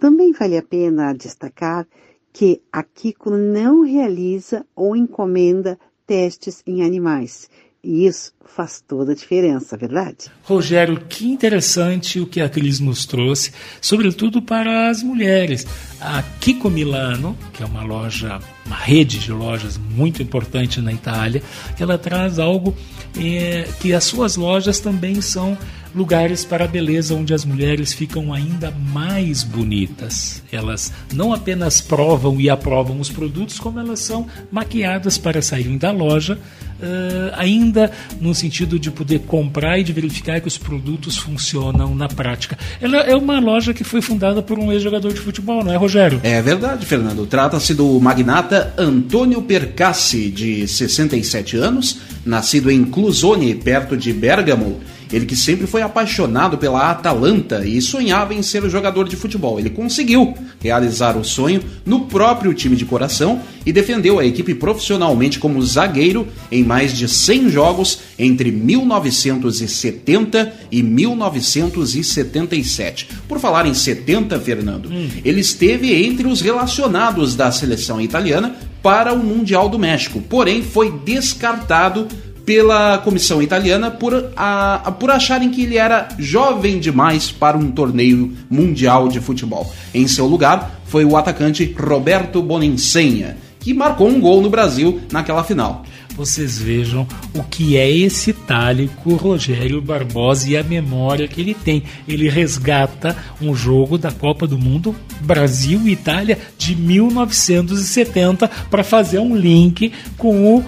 Também 0.00 0.32
vale 0.32 0.56
a 0.56 0.62
pena 0.62 1.12
destacar 1.12 1.86
que 2.32 2.62
a 2.72 2.82
Kiko 2.82 3.30
não 3.30 3.82
realiza 3.82 4.64
ou 4.74 4.94
encomenda 4.94 5.78
testes 6.06 6.62
em 6.66 6.84
animais, 6.84 7.50
E 7.82 8.06
isso 8.06 8.32
faz 8.44 8.82
toda 8.86 9.12
a 9.12 9.14
diferença, 9.14 9.76
verdade? 9.76 10.26
Rogério, 10.42 11.00
que 11.08 11.28
interessante 11.28 12.18
o 12.18 12.26
que 12.26 12.40
a 12.40 12.48
Cris 12.48 12.80
nos 12.80 13.06
trouxe, 13.06 13.52
sobretudo 13.80 14.42
para 14.42 14.90
as 14.90 15.02
mulheres. 15.02 15.64
A 16.00 16.22
Kiko 16.40 16.68
Milano, 16.68 17.38
que 17.52 17.62
é 17.62 17.66
uma 17.66 17.84
loja, 17.84 18.40
uma 18.66 18.76
rede 18.76 19.18
de 19.18 19.30
lojas 19.30 19.78
muito 19.78 20.22
importante 20.22 20.80
na 20.80 20.92
Itália, 20.92 21.42
ela 21.78 21.96
traz 21.96 22.40
algo 22.40 22.74
é, 23.16 23.68
que 23.80 23.92
as 23.92 24.04
suas 24.04 24.34
lojas 24.36 24.80
também 24.80 25.20
são 25.20 25.56
lugares 25.94 26.44
para 26.44 26.64
a 26.64 26.68
beleza 26.68 27.14
onde 27.14 27.32
as 27.32 27.44
mulheres 27.44 27.92
ficam 27.92 28.32
ainda 28.32 28.70
mais 28.70 29.42
bonitas. 29.42 30.42
Elas 30.52 30.92
não 31.12 31.32
apenas 31.32 31.80
provam 31.80 32.40
e 32.40 32.50
aprovam 32.50 33.00
os 33.00 33.08
produtos, 33.08 33.58
como 33.58 33.80
elas 33.80 34.00
são 34.00 34.26
maquiadas 34.50 35.18
para 35.18 35.42
saírem 35.42 35.78
da 35.78 35.90
loja, 35.90 36.38
uh, 36.80 37.34
ainda 37.34 37.90
no 38.20 38.34
sentido 38.34 38.78
de 38.78 38.90
poder 38.90 39.20
comprar 39.20 39.78
e 39.78 39.84
de 39.84 39.92
verificar 39.92 40.40
que 40.40 40.48
os 40.48 40.58
produtos 40.58 41.16
funcionam 41.16 41.94
na 41.94 42.08
prática. 42.08 42.58
Ela 42.80 42.98
é 42.98 43.14
uma 43.14 43.40
loja 43.40 43.74
que 43.74 43.84
foi 43.84 44.00
fundada 44.00 44.42
por 44.42 44.58
um 44.58 44.72
ex-jogador 44.72 45.12
de 45.12 45.20
futebol, 45.20 45.64
não 45.64 45.72
é, 45.72 45.76
Rogério? 45.76 46.20
É 46.22 46.40
verdade, 46.40 46.86
Fernando. 46.86 47.26
Trata-se 47.26 47.74
do 47.74 47.98
magnata 48.00 48.72
Antônio 48.76 49.42
Percassi, 49.42 50.30
de 50.30 50.66
67 50.66 51.56
anos, 51.56 51.98
nascido 52.24 52.70
em 52.70 52.84
Clusone, 52.84 53.54
perto 53.54 53.96
de 53.96 54.12
Bergamo 54.12 54.80
ele 55.12 55.26
que 55.26 55.36
sempre 55.36 55.66
foi 55.66 55.82
apaixonado 55.82 56.56
pela 56.58 56.90
Atalanta 56.90 57.66
e 57.66 57.80
sonhava 57.80 58.34
em 58.34 58.42
ser 58.42 58.68
jogador 58.68 59.08
de 59.08 59.16
futebol. 59.16 59.58
Ele 59.58 59.70
conseguiu 59.70 60.34
realizar 60.60 61.16
o 61.16 61.24
sonho 61.24 61.62
no 61.84 62.02
próprio 62.06 62.52
time 62.54 62.76
de 62.76 62.84
coração 62.84 63.40
e 63.64 63.72
defendeu 63.72 64.18
a 64.18 64.26
equipe 64.26 64.52
profissionalmente 64.54 65.38
como 65.38 65.62
zagueiro 65.62 66.26
em 66.50 66.64
mais 66.64 66.96
de 66.96 67.06
100 67.08 67.50
jogos 67.50 68.00
entre 68.18 68.50
1970 68.50 70.52
e 70.70 70.82
1977. 70.82 73.08
Por 73.28 73.38
falar 73.38 73.66
em 73.66 73.74
70, 73.74 74.40
Fernando, 74.40 74.90
hum. 74.90 75.08
ele 75.24 75.40
esteve 75.40 75.94
entre 75.94 76.26
os 76.26 76.40
relacionados 76.40 77.34
da 77.34 77.52
seleção 77.52 78.00
italiana 78.00 78.56
para 78.82 79.12
o 79.12 79.18
Mundial 79.18 79.68
do 79.68 79.78
México, 79.78 80.22
porém 80.28 80.62
foi 80.62 80.90
descartado 81.04 82.08
pela 82.48 82.96
comissão 82.96 83.42
italiana 83.42 83.90
por, 83.90 84.32
a, 84.34 84.90
por 84.98 85.10
acharem 85.10 85.50
que 85.50 85.64
ele 85.64 85.76
era 85.76 86.08
jovem 86.18 86.80
demais 86.80 87.30
para 87.30 87.58
um 87.58 87.70
torneio 87.70 88.32
mundial 88.48 89.06
de 89.06 89.20
futebol. 89.20 89.70
Em 89.92 90.08
seu 90.08 90.24
lugar 90.24 90.80
foi 90.86 91.04
o 91.04 91.14
atacante 91.14 91.76
Roberto 91.78 92.40
Boninsenha, 92.40 93.36
que 93.60 93.74
marcou 93.74 94.08
um 94.08 94.18
gol 94.18 94.40
no 94.40 94.48
Brasil 94.48 94.98
naquela 95.12 95.44
final 95.44 95.84
vocês 96.18 96.58
vejam 96.58 97.06
o 97.32 97.44
que 97.44 97.76
é 97.76 97.88
esse 97.88 98.30
itálico 98.30 99.14
Rogério 99.14 99.80
Barbosa 99.80 100.50
e 100.50 100.56
a 100.56 100.64
memória 100.64 101.28
que 101.28 101.40
ele 101.40 101.54
tem. 101.54 101.84
Ele 102.08 102.28
resgata 102.28 103.16
um 103.40 103.54
jogo 103.54 103.96
da 103.96 104.10
Copa 104.10 104.44
do 104.44 104.58
Mundo 104.58 104.96
Brasil 105.20 105.80
e 105.86 105.92
Itália 105.92 106.36
de 106.58 106.74
1970 106.74 108.50
para 108.68 108.82
fazer 108.82 109.20
um 109.20 109.36
link 109.36 109.92
com 110.16 110.56
o 110.56 110.58
uh, 110.58 110.64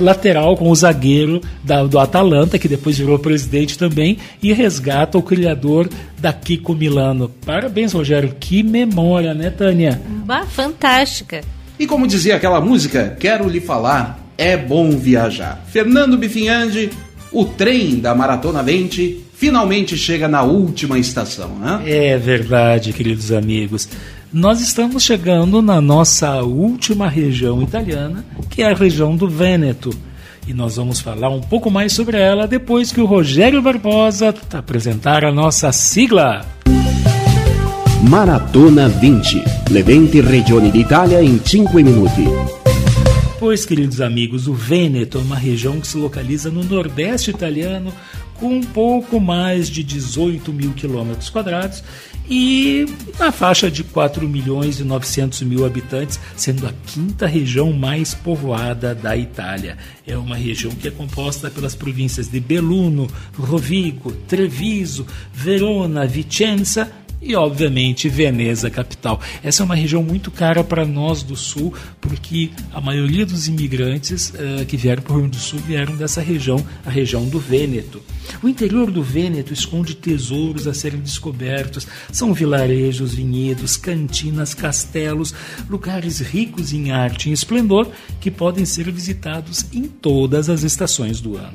lateral, 0.00 0.56
com 0.56 0.70
o 0.70 0.74
zagueiro 0.74 1.42
da, 1.62 1.84
do 1.84 1.98
Atalanta, 1.98 2.58
que 2.58 2.66
depois 2.66 2.96
virou 2.96 3.18
presidente 3.18 3.76
também, 3.76 4.16
e 4.42 4.54
resgata 4.54 5.18
o 5.18 5.22
criador 5.22 5.86
da 6.18 6.32
Kiko 6.32 6.74
Milano. 6.74 7.30
Parabéns, 7.44 7.92
Rogério. 7.92 8.34
Que 8.40 8.62
memória, 8.62 9.34
né, 9.34 9.50
Tânia? 9.50 10.00
Bah, 10.24 10.46
fantástica. 10.46 11.42
E 11.78 11.86
como 11.86 12.06
dizia 12.06 12.36
aquela 12.36 12.60
música, 12.60 13.14
quero 13.20 13.46
lhe 13.46 13.60
falar 13.60 14.23
é 14.36 14.56
bom 14.56 14.90
viajar. 14.90 15.64
Fernando 15.68 16.16
Bifinhandi, 16.16 16.90
o 17.32 17.44
trem 17.44 17.98
da 17.98 18.14
Maratona 18.14 18.62
20 18.62 19.24
finalmente 19.34 19.96
chega 19.96 20.28
na 20.28 20.42
última 20.42 20.98
estação. 20.98 21.50
Né? 21.58 21.82
É 21.86 22.16
verdade, 22.16 22.92
queridos 22.92 23.32
amigos. 23.32 23.88
Nós 24.32 24.60
estamos 24.60 25.02
chegando 25.04 25.62
na 25.62 25.80
nossa 25.80 26.42
última 26.42 27.08
região 27.08 27.62
italiana, 27.62 28.24
que 28.50 28.62
é 28.62 28.70
a 28.70 28.74
região 28.74 29.16
do 29.16 29.28
Vêneto. 29.28 29.90
E 30.46 30.52
nós 30.52 30.76
vamos 30.76 31.00
falar 31.00 31.30
um 31.30 31.40
pouco 31.40 31.70
mais 31.70 31.92
sobre 31.92 32.18
ela 32.18 32.46
depois 32.46 32.92
que 32.92 33.00
o 33.00 33.06
Rogério 33.06 33.62
Barbosa 33.62 34.34
apresentar 34.52 35.24
a 35.24 35.32
nossa 35.32 35.72
sigla. 35.72 36.44
Maratona 38.02 38.88
20. 38.88 39.42
Le 39.70 39.82
20 39.82 40.20
regioni 40.20 40.70
d'Italia 40.70 41.22
in 41.22 41.38
5 41.42 41.74
minuti. 41.74 42.63
Pois, 43.44 43.66
queridos 43.66 44.00
amigos, 44.00 44.48
o 44.48 44.54
Vêneto 44.54 45.18
é 45.18 45.20
uma 45.20 45.36
região 45.36 45.78
que 45.78 45.86
se 45.86 45.98
localiza 45.98 46.50
no 46.50 46.64
nordeste 46.64 47.28
italiano 47.28 47.92
com 48.36 48.54
um 48.54 48.62
pouco 48.62 49.20
mais 49.20 49.68
de 49.68 49.84
18 49.84 50.50
mil 50.50 50.72
quilômetros 50.72 51.28
quadrados 51.28 51.84
e 52.26 52.86
na 53.18 53.30
faixa 53.30 53.70
de 53.70 53.84
4 53.84 54.26
milhões 54.26 54.80
e 54.80 54.82
900 54.82 55.42
mil 55.42 55.66
habitantes, 55.66 56.18
sendo 56.34 56.66
a 56.66 56.72
quinta 56.86 57.26
região 57.26 57.70
mais 57.70 58.14
povoada 58.14 58.94
da 58.94 59.14
Itália. 59.14 59.76
É 60.06 60.16
uma 60.16 60.36
região 60.36 60.72
que 60.72 60.88
é 60.88 60.90
composta 60.90 61.50
pelas 61.50 61.74
províncias 61.74 62.30
de 62.30 62.40
Belluno, 62.40 63.10
Rovigo, 63.38 64.10
Treviso, 64.26 65.06
Verona, 65.34 66.06
Vicenza 66.06 66.90
e, 67.24 67.34
obviamente, 67.34 68.08
Veneza, 68.08 68.68
capital. 68.68 69.18
Essa 69.42 69.62
é 69.62 69.64
uma 69.64 69.74
região 69.74 70.02
muito 70.02 70.30
cara 70.30 70.62
para 70.62 70.84
nós 70.84 71.22
do 71.22 71.34
Sul, 71.34 71.72
porque 71.98 72.50
a 72.72 72.80
maioria 72.82 73.24
dos 73.24 73.48
imigrantes 73.48 74.28
uh, 74.30 74.66
que 74.66 74.76
vieram 74.76 75.02
para 75.02 75.14
o 75.14 75.20
Rio 75.20 75.28
do 75.28 75.36
Sul 75.36 75.58
vieram 75.60 75.96
dessa 75.96 76.20
região, 76.20 76.64
a 76.84 76.90
região 76.90 77.26
do 77.26 77.40
Vêneto. 77.40 78.02
O 78.42 78.48
interior 78.48 78.90
do 78.90 79.02
Vêneto 79.02 79.54
esconde 79.54 79.94
tesouros 79.94 80.66
a 80.66 80.74
serem 80.74 81.00
descobertos. 81.00 81.86
São 82.12 82.34
vilarejos, 82.34 83.14
vinhedos, 83.14 83.78
cantinas, 83.78 84.52
castelos, 84.52 85.34
lugares 85.68 86.20
ricos 86.20 86.74
em 86.74 86.90
arte 86.90 87.30
e 87.30 87.32
esplendor 87.32 87.88
que 88.20 88.30
podem 88.30 88.66
ser 88.66 88.90
visitados 88.90 89.64
em 89.72 89.84
todas 89.84 90.50
as 90.50 90.62
estações 90.62 91.22
do 91.22 91.36
ano. 91.38 91.54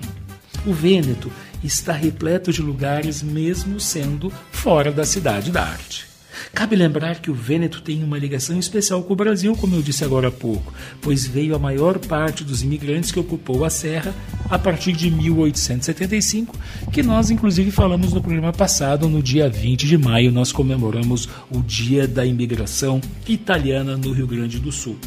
O 0.65 0.73
Vêneto 0.73 1.31
está 1.63 1.93
repleto 1.93 2.51
de 2.51 2.61
lugares, 2.61 3.21
mesmo 3.21 3.79
sendo 3.79 4.31
fora 4.51 4.91
da 4.91 5.05
cidade 5.05 5.51
da 5.51 5.63
arte. 5.63 6.09
Cabe 6.53 6.75
lembrar 6.75 7.19
que 7.19 7.29
o 7.29 7.33
Vêneto 7.33 7.81
tem 7.81 8.03
uma 8.03 8.17
ligação 8.17 8.57
especial 8.57 9.03
com 9.03 9.13
o 9.13 9.15
Brasil, 9.15 9.55
como 9.55 9.75
eu 9.75 9.81
disse 9.81 10.03
agora 10.03 10.29
há 10.29 10.31
pouco, 10.31 10.73
pois 11.01 11.25
veio 11.25 11.55
a 11.55 11.59
maior 11.59 11.99
parte 11.99 12.43
dos 12.43 12.63
imigrantes 12.63 13.11
que 13.11 13.19
ocupou 13.19 13.65
a 13.65 13.69
Serra 13.69 14.13
a 14.49 14.57
partir 14.57 14.93
de 14.93 15.11
1875, 15.11 16.57
que 16.91 17.03
nós 17.03 17.29
inclusive 17.29 17.71
falamos 17.71 18.13
no 18.13 18.21
programa 18.21 18.53
passado, 18.53 19.07
no 19.07 19.21
dia 19.21 19.49
20 19.49 19.87
de 19.87 19.97
maio, 19.97 20.31
nós 20.31 20.51
comemoramos 20.51 21.29
o 21.51 21.61
Dia 21.61 22.07
da 22.07 22.25
Imigração 22.25 23.01
Italiana 23.27 23.95
no 23.97 24.11
Rio 24.11 24.27
Grande 24.27 24.59
do 24.59 24.71
Sul. 24.71 24.97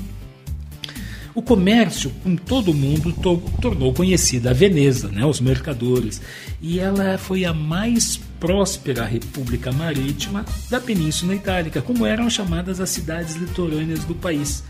O 1.35 1.41
comércio 1.41 2.11
com 2.22 2.37
todo 2.37 2.74
mundo 2.74 3.11
to 3.12 3.43
tornou 3.61 3.95
conhecida 3.95 4.51
a 4.51 4.53
Veneza, 4.53 5.09
né, 5.09 5.24
os 5.24 5.41
mercadores, 5.41 6.20
e 6.61 6.78
ela 6.78 7.16
foi 7.16 7.47
a 7.47 7.55
mais 7.55 8.18
próspera 8.39 9.05
república 9.05 9.72
marítima 9.72 10.45
da 10.68 10.78
Península 10.78 11.35
Itálica, 11.35 11.80
como 11.80 12.05
eram 12.05 12.28
chamadas 12.28 12.80
as 12.80 12.91
cidades 12.91 13.37
litorâneas 13.37 14.05
do 14.05 14.14
país. 14.14 14.62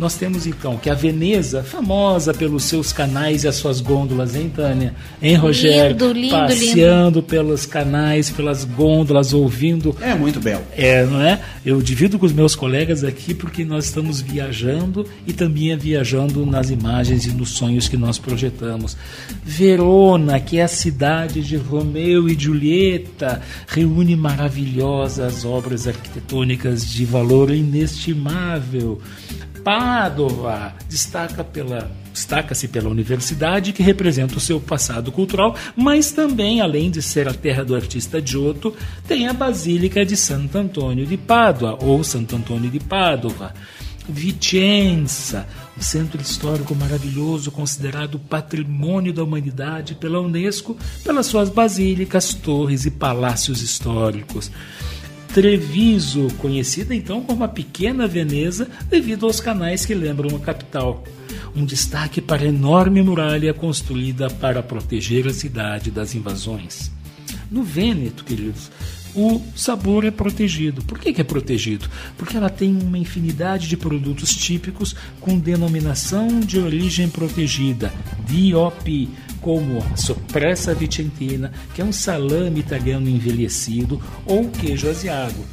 Nós 0.00 0.14
temos 0.14 0.46
então 0.46 0.78
que 0.78 0.88
a 0.88 0.94
Veneza, 0.94 1.62
famosa 1.62 2.32
pelos 2.32 2.64
seus 2.64 2.90
canais 2.90 3.44
e 3.44 3.48
as 3.48 3.56
suas 3.56 3.82
gôndolas, 3.82 4.34
hein, 4.34 4.48
Tânia? 4.48 4.94
Hein, 5.20 5.34
Rogério? 5.34 5.90
Lindo, 5.90 6.12
lindo, 6.14 6.34
Passeando 6.36 7.18
lindo. 7.18 7.22
pelos 7.22 7.66
canais, 7.66 8.30
pelas 8.30 8.64
gôndolas, 8.64 9.34
ouvindo. 9.34 9.94
É 10.00 10.14
muito 10.14 10.40
belo. 10.40 10.62
É, 10.74 11.04
não 11.04 11.20
é? 11.20 11.38
Eu 11.66 11.82
divido 11.82 12.18
com 12.18 12.24
os 12.24 12.32
meus 12.32 12.56
colegas 12.56 13.04
aqui 13.04 13.34
porque 13.34 13.62
nós 13.62 13.84
estamos 13.84 14.22
viajando 14.22 15.04
e 15.26 15.34
também 15.34 15.76
viajando 15.76 16.46
nas 16.46 16.70
imagens 16.70 17.26
e 17.26 17.32
nos 17.32 17.50
sonhos 17.50 17.86
que 17.86 17.98
nós 17.98 18.18
projetamos. 18.18 18.96
Verona, 19.44 20.40
que 20.40 20.60
é 20.60 20.62
a 20.62 20.68
cidade 20.68 21.42
de 21.42 21.58
Romeu 21.58 22.26
e 22.26 22.40
Julieta, 22.40 23.42
reúne 23.68 24.16
maravilhosas 24.16 25.44
obras 25.44 25.86
arquitetônicas 25.86 26.90
de 26.90 27.04
valor 27.04 27.50
inestimável. 27.50 28.98
Pádua 29.62 30.74
destaca 30.88 31.44
pela 31.44 31.90
destaca-se 32.12 32.68
pela 32.68 32.88
universidade 32.88 33.72
que 33.72 33.82
representa 33.82 34.36
o 34.36 34.40
seu 34.40 34.60
passado 34.60 35.12
cultural, 35.12 35.54
mas 35.76 36.10
também, 36.10 36.60
além 36.60 36.90
de 36.90 37.00
ser 37.00 37.28
a 37.28 37.32
terra 37.32 37.64
do 37.64 37.74
artista 37.74 38.20
Giotto, 38.24 38.74
tem 39.06 39.28
a 39.28 39.32
Basílica 39.32 40.04
de 40.04 40.16
Santo 40.16 40.58
Antônio 40.58 41.06
de 41.06 41.16
Pádua 41.16 41.78
ou 41.80 42.02
Santo 42.02 42.36
Antônio 42.36 42.70
de 42.70 42.80
Pádua. 42.80 43.54
Vicenza, 44.08 45.46
um 45.78 45.82
centro 45.82 46.20
histórico 46.20 46.74
maravilhoso 46.74 47.50
considerado 47.50 48.18
patrimônio 48.18 49.12
da 49.12 49.22
humanidade 49.22 49.94
pela 49.94 50.20
Unesco 50.20 50.76
pelas 51.04 51.26
suas 51.26 51.48
basílicas, 51.48 52.34
torres 52.34 52.86
e 52.86 52.90
palácios 52.90 53.62
históricos. 53.62 54.50
Treviso, 55.32 56.26
conhecida 56.38 56.92
então 56.92 57.22
como 57.22 57.44
a 57.44 57.48
pequena 57.48 58.08
Veneza 58.08 58.68
devido 58.88 59.26
aos 59.26 59.38
canais 59.38 59.86
que 59.86 59.94
lembram 59.94 60.34
a 60.34 60.40
capital. 60.40 61.04
um 61.54 61.64
destaque 61.64 62.20
para 62.20 62.42
a 62.42 62.48
enorme 62.48 63.00
muralha 63.02 63.54
construída 63.54 64.28
para 64.28 64.62
proteger 64.62 65.28
a 65.28 65.32
cidade 65.32 65.90
das 65.90 66.14
invasões. 66.14 66.90
No 67.50 67.62
Vêneto, 67.62 68.24
queridos, 68.24 68.70
o 69.14 69.40
sabor 69.56 70.04
é 70.04 70.10
protegido. 70.10 70.82
Por 70.82 70.98
que, 70.98 71.20
é 71.20 71.24
protegido? 71.24 71.88
Porque 72.16 72.36
ela 72.36 72.48
tem 72.48 72.76
uma 72.76 72.98
infinidade 72.98 73.68
de 73.68 73.76
produtos 73.76 74.34
típicos 74.34 74.94
com 75.20 75.38
denominação 75.38 76.40
de 76.40 76.58
origem 76.58 77.08
protegida, 77.08 77.92
DOP, 78.28 79.08
como 79.40 79.82
a 79.92 79.96
Sopressa 79.96 80.74
Vicentina, 80.74 81.52
que 81.74 81.80
é 81.80 81.84
um 81.84 81.92
salame 81.92 82.60
italiano 82.60 83.08
envelhecido, 83.08 84.00
ou 84.26 84.48
queijo 84.48 84.88
asiago. 84.88 85.44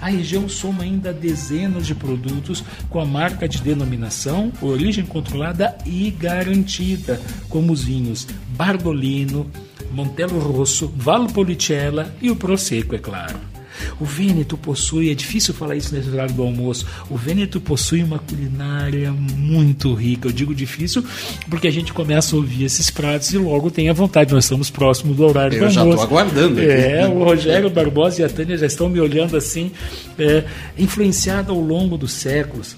A 0.00 0.08
região 0.08 0.48
soma 0.48 0.82
ainda 0.82 1.12
dezenas 1.12 1.86
de 1.86 1.94
produtos 1.94 2.62
com 2.90 3.00
a 3.00 3.06
marca 3.06 3.48
de 3.48 3.62
denominação, 3.62 4.52
origem 4.60 5.04
controlada 5.04 5.76
e 5.86 6.10
garantida, 6.10 7.20
como 7.48 7.72
os 7.72 7.84
vinhos 7.84 8.26
Bardolino, 8.48 9.50
Montelo 9.92 10.38
Rosso, 10.38 10.92
Valpolicella 10.96 12.14
e 12.20 12.30
o 12.30 12.36
Prosecco, 12.36 12.94
é 12.94 12.98
claro. 12.98 13.53
O 14.00 14.04
Vêneto 14.04 14.56
possui, 14.56 15.10
é 15.10 15.14
difícil 15.14 15.54
falar 15.54 15.76
isso 15.76 15.94
nesse 15.94 16.08
horário 16.08 16.34
do 16.34 16.42
almoço, 16.42 16.86
o 17.10 17.16
Vêneto 17.16 17.60
possui 17.60 18.02
uma 18.02 18.18
culinária 18.18 19.12
muito 19.12 19.92
rica. 19.94 20.28
Eu 20.28 20.32
digo 20.32 20.54
difícil 20.54 21.04
porque 21.48 21.68
a 21.68 21.70
gente 21.70 21.92
começa 21.92 22.34
a 22.34 22.38
ouvir 22.38 22.64
esses 22.64 22.90
pratos 22.90 23.32
e 23.32 23.38
logo 23.38 23.70
tem 23.70 23.88
a 23.88 23.92
vontade. 23.92 24.32
Nós 24.32 24.44
estamos 24.44 24.70
próximos 24.70 25.16
do 25.16 25.24
horário 25.24 25.54
Eu 25.56 25.60
do 25.70 25.78
almoço. 25.78 25.96
já 25.96 26.02
estou 26.04 26.18
aguardando. 26.18 26.60
aqui. 26.60 26.70
É, 26.70 27.06
o 27.06 27.22
Rogério 27.24 27.70
Barbosa 27.70 28.22
e 28.22 28.24
a 28.24 28.28
Tânia 28.28 28.56
já 28.56 28.66
estão 28.66 28.88
me 28.88 29.00
olhando 29.00 29.36
assim, 29.36 29.70
é, 30.18 30.44
influenciado 30.78 31.52
ao 31.52 31.60
longo 31.60 31.96
dos 31.96 32.12
séculos, 32.12 32.76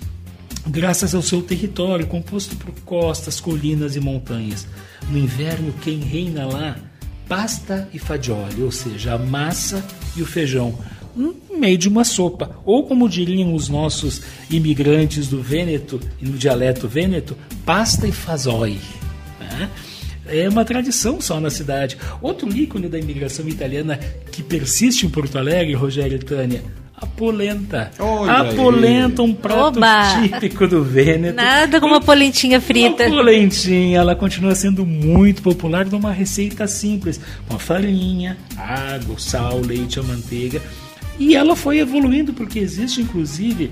graças 0.67 1.15
ao 1.15 1.23
seu 1.23 1.43
território, 1.43 2.07
composto 2.07 2.57
por 2.57 2.73
costas, 2.85 3.41
colinas 3.41 3.97
e 3.97 4.01
montanhas. 4.01 4.67
No 5.11 5.19
inverno, 5.19 5.73
quem 5.83 6.01
reina 6.01 6.47
lá? 6.47 6.77
Pasta 7.29 7.89
e 7.93 7.99
fagioli, 7.99 8.63
ou 8.63 8.71
seja, 8.71 9.15
a 9.15 9.19
massa 9.19 9.85
e 10.17 10.23
o 10.23 10.27
feijão, 10.27 10.79
no 11.17 11.35
meio 11.59 11.79
de 11.79 11.89
uma 11.89 12.05
sopa. 12.05 12.51
Ou 12.65 12.85
como 12.85 13.09
diriam 13.09 13.55
os 13.55 13.69
nossos 13.69 14.21
imigrantes 14.51 15.29
do 15.29 15.41
Vêneto, 15.43 16.01
e 16.21 16.27
no 16.27 16.37
dialeto 16.37 16.87
vêneto, 16.87 17.37
pasta 17.65 18.07
e 18.07 18.13
fazoi. 18.13 18.79
né? 19.41 19.71
É 20.29 20.49
uma 20.49 20.65
tradição 20.65 21.21
só 21.21 21.41
na 21.41 21.51
cidade. 21.51 21.97
Outro 22.21 22.49
ícone 22.55 22.89
da 22.89 22.99
imigração 22.99 23.49
italiana 23.49 23.99
que 24.31 24.43
persiste 24.43 25.07
em 25.07 25.09
Porto 25.09 25.39
Alegre, 25.39 25.73
Rogério 25.75 26.17
e 26.17 26.19
Tânia, 26.19 26.65
a 26.97 27.07
polenta. 27.07 27.91
Olha 27.99 28.33
a 28.33 28.43
aí. 28.43 28.57
polenta, 28.57 29.23
um 29.23 29.33
prato 29.33 29.79
Oba! 29.79 30.21
típico 30.23 30.67
do 30.67 30.83
Vêneto. 30.83 31.37
Nada 31.37 31.79
como 31.79 31.93
uma 31.95 32.01
polentinha 32.01 32.61
frita. 32.61 33.07
A 33.07 33.09
polentinha, 33.11 33.99
ela 33.99 34.17
continua 34.17 34.55
sendo 34.55 34.85
muito 34.85 35.43
popular 35.43 35.87
numa 35.87 36.11
receita 36.11 36.67
simples, 36.67 37.21
com 37.47 37.55
a 37.55 37.59
farinha, 37.59 38.37
água, 38.57 39.15
sal, 39.19 39.61
leite, 39.61 40.01
a 40.01 40.03
manteiga. 40.03 40.61
E 41.19 41.35
ela 41.35 41.57
foi 41.57 41.79
evoluindo 41.79 42.33
porque 42.33 42.59
existe 42.59 43.01
inclusive 43.01 43.71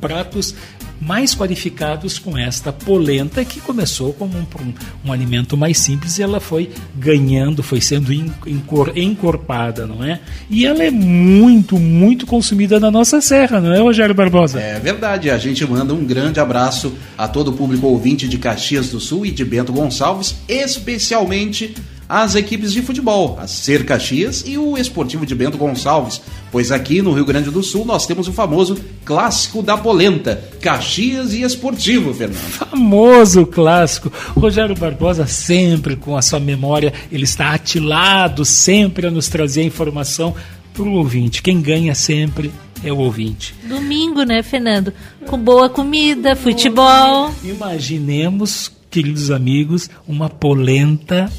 pratos 0.00 0.54
mais 0.98 1.34
qualificados 1.34 2.18
com 2.18 2.38
esta 2.38 2.72
polenta 2.72 3.44
que 3.44 3.60
começou 3.60 4.14
como 4.14 4.32
um, 4.38 4.40
um- 4.62 4.74
um 5.04 5.12
alimento 5.12 5.54
mais 5.54 5.76
simples 5.76 6.16
e 6.18 6.22
ela 6.22 6.40
foi 6.40 6.70
ganhando, 6.96 7.62
foi 7.62 7.82
sendo 7.82 8.10
en- 8.14 8.32
encor- 8.46 8.92
encorpada, 8.96 9.86
não 9.86 10.02
é? 10.02 10.20
E 10.48 10.64
ela 10.64 10.82
é 10.82 10.90
muito, 10.90 11.78
muito 11.78 12.24
consumida 12.24 12.80
na 12.80 12.90
nossa 12.90 13.20
serra, 13.20 13.60
não 13.60 13.74
é, 13.74 13.80
Rogério 13.80 14.14
Barbosa? 14.14 14.58
É 14.58 14.80
verdade, 14.80 15.28
a 15.28 15.36
gente 15.36 15.66
manda 15.66 15.92
um 15.92 16.02
grande 16.06 16.40
abraço 16.40 16.94
a 17.18 17.28
todo 17.28 17.48
o 17.48 17.52
público 17.52 17.86
ouvinte 17.86 18.26
de 18.26 18.38
Caxias 18.38 18.88
do 18.88 18.98
Sul 18.98 19.26
e 19.26 19.30
de 19.30 19.44
Bento 19.44 19.74
Gonçalves, 19.74 20.36
especialmente 20.48 21.74
as 22.08 22.34
equipes 22.34 22.72
de 22.72 22.82
futebol, 22.82 23.36
a 23.40 23.46
Ser 23.46 23.84
Caxias 23.84 24.44
e 24.46 24.56
o 24.56 24.78
Esportivo 24.78 25.26
de 25.26 25.34
Bento 25.34 25.58
Gonçalves, 25.58 26.20
pois 26.52 26.70
aqui 26.70 27.02
no 27.02 27.12
Rio 27.12 27.24
Grande 27.24 27.50
do 27.50 27.62
Sul 27.62 27.84
nós 27.84 28.06
temos 28.06 28.28
o 28.28 28.32
famoso 28.32 28.78
clássico 29.04 29.62
da 29.62 29.76
polenta, 29.76 30.42
Caxias 30.60 31.32
e 31.32 31.42
Esportivo, 31.42 32.14
Fernando. 32.14 32.38
famoso 32.38 33.46
clássico. 33.46 34.12
Rogério 34.34 34.76
Barbosa 34.76 35.26
sempre 35.26 35.96
com 35.96 36.16
a 36.16 36.22
sua 36.22 36.38
memória, 36.38 36.92
ele 37.10 37.24
está 37.24 37.52
atilado 37.52 38.44
sempre 38.44 39.06
a 39.06 39.10
nos 39.10 39.28
trazer 39.28 39.62
informação 39.64 40.34
para 40.72 40.84
o 40.84 40.92
ouvinte. 40.92 41.42
Quem 41.42 41.60
ganha 41.60 41.94
sempre 41.94 42.52
é 42.84 42.92
o 42.92 42.98
ouvinte. 42.98 43.54
Domingo, 43.64 44.22
né, 44.22 44.42
Fernando? 44.42 44.92
Com 45.26 45.38
boa 45.38 45.68
comida, 45.68 46.36
futebol. 46.36 47.34
Imaginemos, 47.42 48.70
queridos 48.90 49.30
amigos, 49.30 49.90
uma 50.06 50.28
polenta 50.28 51.30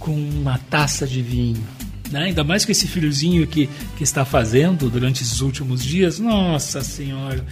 com 0.00 0.12
uma 0.12 0.58
taça 0.58 1.06
de 1.06 1.22
vinho. 1.22 1.62
né? 2.10 2.24
Ainda 2.24 2.42
mais 2.42 2.64
com 2.64 2.72
esse 2.72 2.88
friozinho 2.88 3.46
que, 3.46 3.68
que 3.96 4.02
está 4.02 4.24
fazendo 4.24 4.90
durante 4.90 5.22
esses 5.22 5.40
últimos 5.40 5.84
dias. 5.84 6.18
Nossa 6.18 6.82
Senhora! 6.82 7.46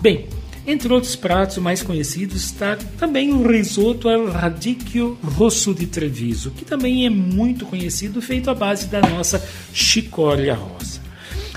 Bem, 0.00 0.26
entre 0.66 0.92
outros 0.92 1.14
pratos 1.14 1.58
mais 1.58 1.82
conhecidos 1.82 2.44
está 2.44 2.76
também 2.98 3.32
o 3.32 3.46
risoto 3.46 4.08
al 4.08 4.30
radicchio 4.30 5.16
rosso 5.22 5.72
di 5.74 5.86
Treviso, 5.86 6.50
que 6.50 6.64
também 6.64 7.06
é 7.06 7.10
muito 7.10 7.64
conhecido, 7.66 8.20
feito 8.20 8.50
à 8.50 8.54
base 8.54 8.86
da 8.86 9.00
nossa 9.00 9.42
chicória 9.72 10.54
rosa. 10.54 11.00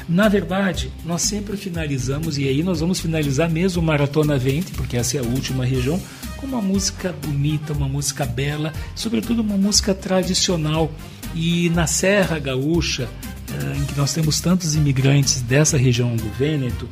Na 0.08 0.28
verdade, 0.28 0.92
nós 1.06 1.22
sempre 1.22 1.56
finalizamos, 1.56 2.38
e 2.38 2.48
aí 2.48 2.62
nós 2.62 2.82
vamos 2.82 3.00
finalizar 3.00 3.50
mesmo 3.50 3.82
o 3.82 3.86
Maratona 3.86 4.38
20, 4.38 4.72
porque 4.72 4.98
essa 4.98 5.18
é 5.18 5.20
a 5.22 5.24
última 5.24 5.66
região, 5.66 6.00
uma 6.44 6.62
música 6.62 7.14
bonita, 7.26 7.74
uma 7.74 7.88
música 7.88 8.26
bela, 8.26 8.74
sobretudo 8.96 9.42
uma 9.42 9.58
música 9.58 9.94
tradicional. 9.94 10.92
E 11.36 11.70
na 11.70 11.88
Serra 11.88 12.38
Gaúcha, 12.38 13.10
eh, 13.50 13.78
em 13.78 13.86
que 13.86 13.98
nós 13.98 14.14
temos 14.14 14.40
tantos 14.40 14.76
imigrantes 14.76 15.42
dessa 15.42 15.78
região 15.78 16.16
do 16.16 16.30
Vêneto, 16.38 16.88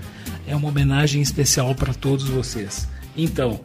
é 0.48 0.56
uma 0.56 0.70
homenagem 0.70 1.22
especial 1.22 1.76
para 1.76 1.94
todos 1.94 2.28
vocês. 2.28 2.88
Então, 3.16 3.60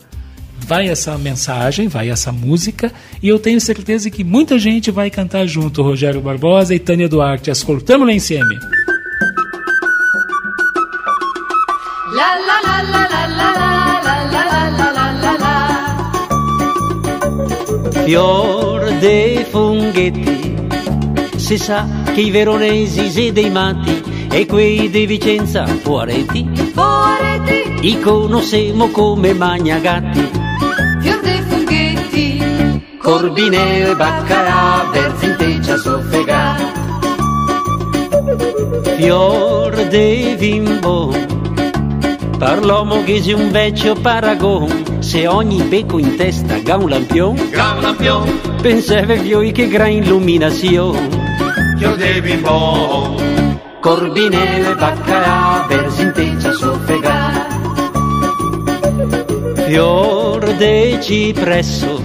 vai 0.59 0.89
essa 0.89 1.17
mensagem, 1.17 1.89
vai 1.89 2.11
essa 2.11 2.33
música, 2.33 2.93
e 3.23 3.29
eu 3.29 3.39
tenho 3.39 3.61
certeza 3.61 4.11
que 4.11 4.25
muita 4.25 4.59
gente 4.59 4.91
vai 4.91 5.11
cantar 5.11 5.47
junto, 5.47 5.83
Rogério 5.83 6.21
Barbosa 6.21 6.75
e 6.75 6.79
Tânia 6.79 7.09
Duarte. 7.09 7.51
Ascoltamos 7.51 8.07
lá 8.07 8.13
em 8.13 8.21
cima. 8.21 8.45
Fior 18.07 18.99
dei 19.01 19.45
funghetti, 19.51 20.55
si 21.35 21.59
sa 21.59 21.85
che 22.15 22.21
i 22.21 22.31
veronesi 22.31 23.11
siete 23.11 23.41
dei 23.41 23.51
matti 23.51 24.01
e 24.31 24.47
quei 24.47 24.89
di 24.89 25.07
Vicenza 25.07 25.67
fuoretti, 25.67 26.49
Fuoretti, 26.73 27.89
i 27.89 27.99
conoscemo 27.99 28.93
come 28.93 29.33
magnagatti, 29.33 30.31
fior 31.01 31.21
dei 31.21 31.43
funghetti. 31.49 32.97
Corbineo 32.97 33.91
e 33.91 33.97
Baccarà, 33.97 34.89
Berzinteccia 34.93 35.77
soffega. 35.77 36.55
Fior 38.97 39.75
de 39.89 40.37
bimbo, 40.39 41.13
per 42.39 42.65
l'uomo 42.65 43.03
che 43.03 43.21
c'è 43.21 43.33
un 43.33 43.51
vecchio 43.51 43.97
paragon, 43.97 44.86
se 45.07 45.25
ogni 45.29 45.63
becco 45.63 45.99
in 45.99 46.17
testa 46.17 46.57
ha 46.67 46.77
un 46.77 46.89
lampion, 46.89 47.37
Gran 47.51 47.81
lampion, 47.81 48.41
pensave 48.61 49.23
voi 49.23 49.53
che 49.53 49.69
gran 49.69 49.93
illuminazione. 49.93 51.09
fior 51.79 51.95
dei 51.95 52.21
bimbo 52.21 53.15
Corbineo 53.79 54.73
e 54.73 54.75
Baccarà, 54.75 55.65
Berzinteccia 55.69 56.53
soffega. 56.53 57.47
Fior 59.69 60.55
de 60.57 60.99
cipresso, 61.01 62.03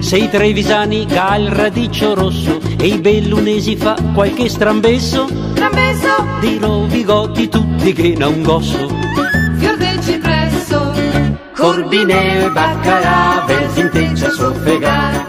se 0.00 0.18
i 0.18 0.28
trevisani 0.28 1.06
ha 1.14 1.34
il 1.38 1.48
radiccio 1.48 2.12
rosso 2.12 2.60
e 2.76 2.88
i 2.88 2.98
bellunesi 2.98 3.74
fa 3.76 3.96
qualche 4.12 4.50
strambesso, 4.50 5.26
Trambeso, 5.54 6.26
dirò 6.40 6.80
bigotti 6.80 7.48
tutti 7.48 7.94
che 7.94 8.14
non 8.18 8.42
gosso. 8.42 9.01
Corbineo 11.62 12.46
e 12.46 12.50
Baccarà, 12.50 13.44
Berzinteccia 13.46 14.30
soffega. 14.30 15.26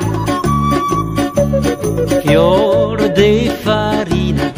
Fior 2.24 3.12
de 3.12 3.52
farina, 3.62 4.52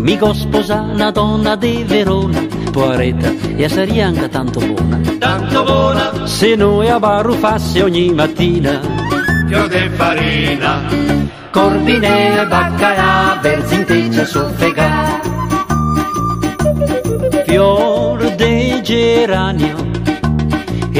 mica 0.00 0.34
sposa 0.34 0.82
una 0.82 1.10
donna 1.10 1.56
di 1.56 1.84
Verona, 1.86 2.46
poveretta, 2.70 3.32
e 3.56 3.66
sarebbe 3.66 4.02
anche 4.02 4.28
tanto 4.28 4.60
buona. 4.60 5.00
Tanto 5.18 5.64
buona, 5.64 6.26
Se 6.26 6.54
noi 6.54 6.90
a 6.90 6.98
barrufasse 6.98 7.82
ogni 7.82 8.12
mattina, 8.12 8.78
fior 9.46 9.68
de 9.68 9.88
farina 9.96 10.82
Corbineo 11.50 12.42
e 12.42 12.46
Baccarà, 12.46 13.38
Berzinteccia 13.40 14.26
soffega. 14.26 15.20
Fior 17.46 18.18
de 18.36 18.80
geranio, 18.82 19.87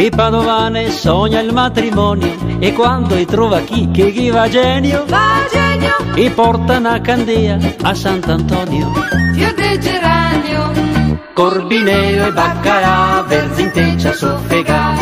E 0.00 0.10
Padovane 0.10 0.92
sogna 0.92 1.40
il 1.40 1.52
matrimonio 1.52 2.32
e 2.60 2.72
quando 2.72 3.16
e 3.16 3.24
trova 3.24 3.62
chi 3.62 3.90
che 3.90 4.12
chi 4.12 4.30
va 4.30 4.48
genio, 4.48 5.04
Va 5.08 5.44
genio, 5.50 6.14
e 6.14 6.30
porta 6.30 6.76
una 6.76 7.00
candela 7.00 7.58
a 7.82 7.94
Sant'Antonio. 7.94 8.92
fior 9.34 9.54
de 9.54 9.78
geranio, 9.80 11.20
Corbineo 11.34 12.28
e 12.28 12.32
baccalà, 12.32 13.24
verzinteccia 13.26 14.12
soffega. 14.12 14.94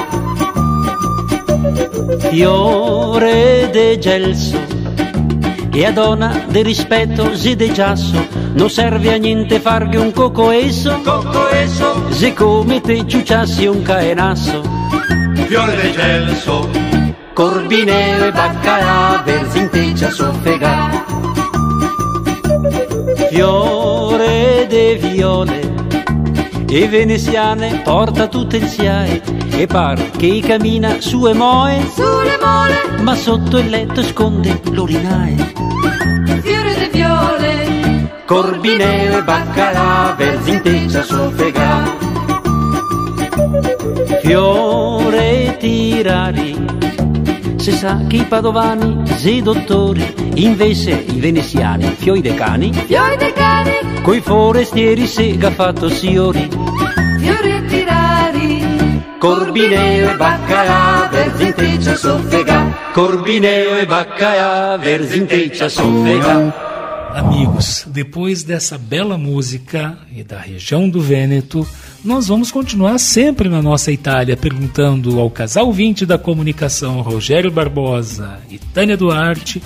Fiore 2.31 3.69
de 3.71 3.99
gelso 3.99 4.59
e 5.75 5.85
a 5.85 5.93
donna 5.93 6.45
de 6.49 6.63
rispetto 6.63 7.37
si 7.37 7.55
de 7.55 7.71
giasso, 7.71 8.27
non 8.55 8.71
serve 8.71 9.13
a 9.13 9.19
niente 9.19 9.61
fargli 9.61 9.97
un 9.97 10.11
coco 10.11 10.51
esso, 10.51 10.99
coco 11.05 11.51
esso, 11.51 12.11
se 12.13 12.33
come 12.33 12.81
te 12.81 13.07
ciucciassi 13.07 13.67
un 13.67 13.83
caenasso. 13.83 14.76
Fiore 15.47 15.77
del 15.77 15.93
gelso, 15.93 16.69
Corbineo 17.33 18.27
e 18.27 18.33
baccalà, 18.33 19.23
verzinteccia 19.25 20.11
soffega. 20.11 21.05
Fiore 23.31 24.67
de 24.69 24.97
viole 24.97 25.75
e 26.69 26.89
veneziane 26.89 27.81
porta 27.85 28.27
tutte 28.27 28.57
il 28.57 28.67
SIAE 28.67 29.23
e 29.51 29.67
par 29.67 30.11
che 30.17 30.43
cammina 30.45 31.01
su 31.01 31.27
e 31.29 31.33
moe, 31.33 31.81
sulle 31.95 32.39
mole, 32.43 33.03
ma 33.03 33.15
sotto 33.15 33.59
il 33.59 33.71
letto 33.71 34.03
sconde 34.03 34.61
l'orinae. 34.73 35.53
fiore 36.43 36.75
de 36.75 36.89
viole, 36.93 38.23
Corbineo 38.25 39.19
e 39.19 39.23
baccalà, 39.23 40.13
verzinteccia 40.17 41.03
soffega. 41.03 42.07
Fiore 44.27 45.57
tirari, 45.61 46.57
se 47.55 47.71
sa 47.71 48.05
che 48.09 48.17
i 48.17 48.25
padovani, 48.25 49.07
se 49.07 49.41
dottori, 49.41 50.33
invece 50.35 50.91
i 50.91 51.21
veneziani, 51.21 51.95
fioi 51.97 52.21
de 52.21 52.35
cani, 52.35 52.73
fiori 52.73 53.17
de 53.19 53.33
cani, 53.33 54.03
coi 54.03 54.21
forestieri 54.21 55.07
sega 55.07 55.53
fatto 55.53 55.89
siori. 55.89 56.49
fiore 57.21 57.67
tirari, 57.67 59.05
Corbineo 59.17 60.11
e 60.11 60.17
baccalà, 60.17 61.09
verzinteccia 61.09 61.95
soffega. 61.95 62.79
Corbineo 62.93 63.79
e 63.79 63.87
baccalà, 63.87 64.77
verzinteccia 64.77 65.69
soffega. 65.69 66.65
Amigos, 67.13 67.87
depois 67.87 68.43
dessa 68.43 68.77
bela 68.77 69.17
música 69.17 69.97
e 70.13 70.25
da 70.25 70.41
região 70.41 70.89
do 70.89 71.01
Vêneto, 71.01 71.65
nós 72.07 72.29
vamos 72.29 72.53
continuar 72.53 72.99
sempre 72.99 73.49
na 73.49 73.61
nossa 73.61 73.91
Itália, 73.91 74.37
perguntando 74.37 75.19
ao 75.19 75.29
casal 75.29 75.73
20 75.73 76.07
da 76.07 76.17
comunicação, 76.17 77.01
Rogério 77.01 77.51
Barbosa 77.51 78.39
e 78.49 78.59
Tânia 78.59 78.97
Duarte, 78.97 79.61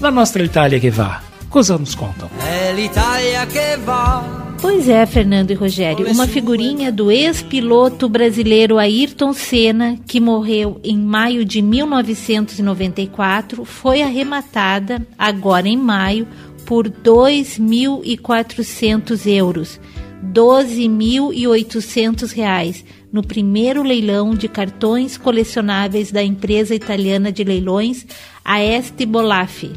la 0.00 0.10
nostra 0.10 0.44
Itália 0.44 0.78
che 0.78 0.90
va. 0.90 1.20
Cosa 1.48 1.76
nos 1.76 1.96
contam? 1.96 2.28
È 2.38 2.72
l'Italia 2.72 3.44
che 3.46 3.76
va. 3.84 4.54
Pois 4.60 4.88
é, 4.88 5.04
Fernando 5.04 5.50
e 5.50 5.54
Rogério, 5.54 6.08
uma 6.08 6.28
figurinha 6.28 6.92
do 6.92 7.10
ex-piloto 7.10 8.08
brasileiro 8.08 8.78
Ayrton 8.78 9.32
Senna, 9.32 9.98
que 10.06 10.20
morreu 10.20 10.78
em 10.84 10.98
maio 10.98 11.44
de 11.44 11.60
1994, 11.62 13.64
foi 13.64 14.02
arrematada 14.02 15.04
agora 15.18 15.66
em 15.66 15.78
maio 15.78 16.28
por 16.66 16.88
2.400 16.88 19.26
euros, 19.26 19.80
12.800 20.24 22.32
reais, 22.32 22.84
no 23.12 23.22
primeiro 23.22 23.82
leilão 23.82 24.34
de 24.34 24.48
cartões 24.48 25.16
colecionáveis 25.16 26.12
da 26.12 26.22
empresa 26.22 26.74
italiana 26.74 27.32
de 27.32 27.42
leilões 27.42 28.06
Aeste 28.44 29.06
Bolaffi. 29.06 29.72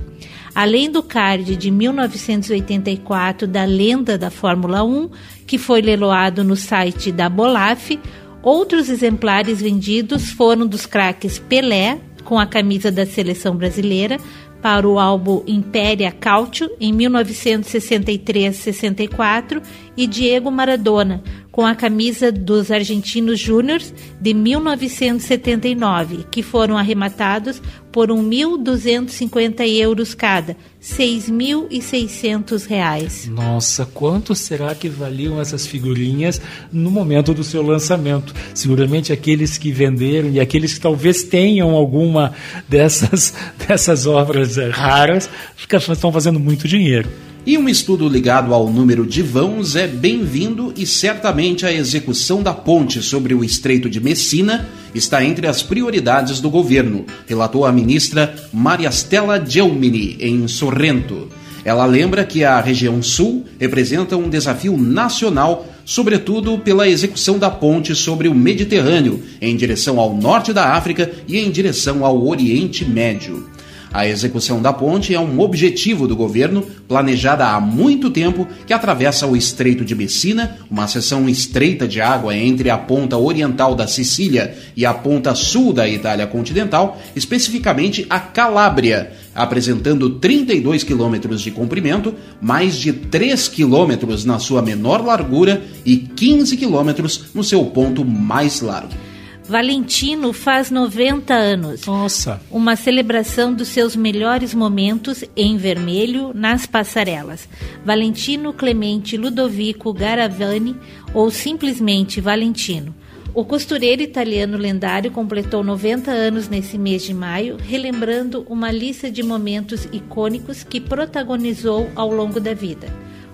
Além 0.54 0.92
do 0.92 1.02
card 1.02 1.56
de 1.56 1.72
1984 1.72 3.48
da 3.48 3.64
lenda 3.64 4.18
da 4.18 4.30
Fórmula 4.30 4.84
1, 4.84 5.10
que 5.48 5.58
foi 5.58 5.82
leiloado 5.82 6.44
no 6.44 6.56
site 6.56 7.12
da 7.12 7.28
Bolaf, 7.28 7.98
outros 8.44 8.90
exemplares 8.90 9.62
vendidos 9.62 10.30
foram 10.30 10.68
dos 10.68 10.86
craques 10.86 11.40
Pelé, 11.40 11.98
com 12.24 12.40
a 12.40 12.46
camisa 12.46 12.92
da 12.92 13.06
seleção 13.06 13.56
brasileira, 13.56 14.18
para 14.64 14.88
o 14.88 14.98
álbum 14.98 15.44
Impéria 15.46 16.10
Cautio, 16.10 16.72
em 16.80 16.96
1963-64, 16.96 19.62
e 19.98 20.08
Diego 20.08 20.50
Maradona, 20.50 21.22
com 21.52 21.66
a 21.66 21.76
camisa 21.76 22.32
dos 22.32 22.72
Argentinos 22.72 23.42
Júniors 23.42 23.94
de 24.22 24.34
1979, 24.34 26.26
que 26.32 26.42
foram 26.42 26.78
arrematados 26.78 27.62
por 27.92 28.08
1.250 28.08 29.68
euros 29.68 30.16
cada, 30.16 30.56
6.600 30.84 32.68
reais. 32.68 33.30
Nossa, 33.30 33.86
quanto 33.86 34.36
será 34.36 34.76
que 34.76 34.90
valiam 34.90 35.40
essas 35.40 35.66
figurinhas 35.66 36.42
no 36.74 36.92
momento 36.92 37.34
do 37.34 37.42
seu 37.42 37.62
lançamento? 37.62 38.34
Seguramente 38.54 39.14
aqueles 39.14 39.58
que 39.58 39.72
venderam 39.72 40.30
e 40.30 40.42
aqueles 40.42 40.74
que 40.74 40.82
talvez 40.82 41.24
tenham 41.24 41.72
alguma 41.72 42.34
dessas, 42.68 43.34
dessas 43.66 44.06
obras 44.06 44.58
eh, 44.58 44.70
raras 44.70 45.30
estão 45.72 46.12
fazendo 46.12 46.40
muito 46.40 46.68
dinheiro. 46.68 47.10
E 47.46 47.58
um 47.58 47.68
estudo 47.68 48.08
ligado 48.08 48.54
ao 48.54 48.70
número 48.70 49.06
de 49.06 49.22
vãos 49.22 49.76
é 49.76 49.86
bem-vindo 49.86 50.74
e 50.78 50.86
certamente 50.86 51.66
a 51.66 51.74
execução 51.74 52.42
da 52.42 52.54
ponte 52.54 53.02
sobre 53.02 53.34
o 53.34 53.44
Estreito 53.44 53.90
de 53.90 54.00
Messina 54.00 54.70
está 54.96 55.26
entre 55.26 55.46
as 55.46 55.62
prioridades 55.62 56.40
do 56.40 56.50
governo, 56.50 57.06
relatou 57.28 57.66
a 57.66 57.72
ministra 57.72 58.34
Mariastella 58.54 59.44
Gelmini 59.46 60.16
em 60.22 60.48
Sorrento. 60.48 61.28
Ela 61.66 61.86
lembra 61.86 62.24
que 62.24 62.46
a 62.46 62.62
região 62.62 63.04
sul 63.04 63.44
representa 63.60 64.16
um 64.16 64.30
desafio 64.30 64.78
nacional, 64.78 65.68
sobretudo 65.84 66.58
pela 66.60 66.88
execução 66.88 67.38
da 67.38 67.50
ponte 67.50 67.94
sobre 67.94 68.30
o 68.30 68.34
Mediterrâneo, 68.34 69.22
em 69.42 69.58
direção 69.58 70.00
ao 70.00 70.16
norte 70.16 70.54
da 70.54 70.76
África 70.76 71.12
e 71.28 71.38
em 71.38 71.52
direção 71.52 72.06
ao 72.06 72.26
Oriente 72.26 72.86
Médio. 72.86 73.50
A 73.94 74.08
execução 74.08 74.60
da 74.60 74.74
ponte 74.74 75.14
é 75.14 75.20
um 75.20 75.40
objetivo 75.40 76.08
do 76.08 76.16
governo, 76.16 76.66
planejada 76.88 77.46
há 77.46 77.62
muito 77.62 78.10
tempo, 78.10 78.48
que 78.66 78.74
atravessa 78.74 79.28
o 79.28 79.38
Estreito 79.38 79.86
de 79.86 79.94
Messina, 79.94 80.58
uma 80.68 80.88
seção 80.88 81.30
estreita 81.30 81.88
de 81.88 82.02
água 82.02 82.36
entre 82.36 82.72
a 82.72 82.78
ponta 82.78 83.20
oriental 83.20 83.76
da 83.76 83.86
Sicília 83.86 84.58
e 84.76 84.84
a 84.84 84.96
ponta 84.96 85.36
sul 85.36 85.72
da 85.72 85.88
Itália 85.88 86.26
continental, 86.26 87.00
especificamente 87.16 88.04
a 88.10 88.20
Calábria, 88.20 89.12
apresentando 89.36 90.10
32 90.10 90.84
quilômetros 90.84 91.42
de 91.42 91.52
comprimento, 91.52 92.16
mais 92.42 92.76
de 92.76 92.94
3 92.94 93.48
quilômetros 93.48 94.26
na 94.26 94.40
sua 94.40 94.64
menor 94.64 95.06
largura 95.06 95.62
e 95.86 95.98
15 95.98 96.58
quilômetros 96.58 97.26
no 97.32 97.44
seu 97.44 97.64
ponto 97.66 98.04
mais 98.04 98.60
largo. 98.60 99.13
Valentino 99.48 100.32
faz 100.32 100.72
90 100.72 101.34
anos. 101.34 101.86
Nossa. 101.86 102.42
Uma 102.50 102.76
celebração 102.76 103.54
dos 103.54 103.68
seus 103.68 103.96
melhores 103.96 104.54
momentos 104.54 105.24
em 105.36 105.58
vermelho 105.58 106.32
nas 106.34 106.66
passarelas. 106.66 107.48
Valentino 107.86 108.54
Clemente 108.54 109.18
Ludovico 109.18 109.94
Garavani 109.94 110.78
ou 111.14 111.30
simplesmente 111.30 112.22
Valentino. 112.22 112.96
O 113.36 113.44
costureiro 113.44 114.02
italiano 114.02 114.58
lendário 114.58 115.12
completou 115.12 115.64
90 115.64 116.12
anos 116.12 116.48
nesse 116.48 116.78
mês 116.78 117.04
de 117.04 117.14
maio, 117.14 117.58
relembrando 117.58 118.46
uma 118.48 118.72
lista 118.72 119.10
de 119.10 119.24
momentos 119.24 119.88
icônicos 119.92 120.64
que 120.64 120.80
protagonizou 120.80 121.90
ao 121.96 122.14
longo 122.14 122.40
da 122.40 122.54
vida. 122.54 122.88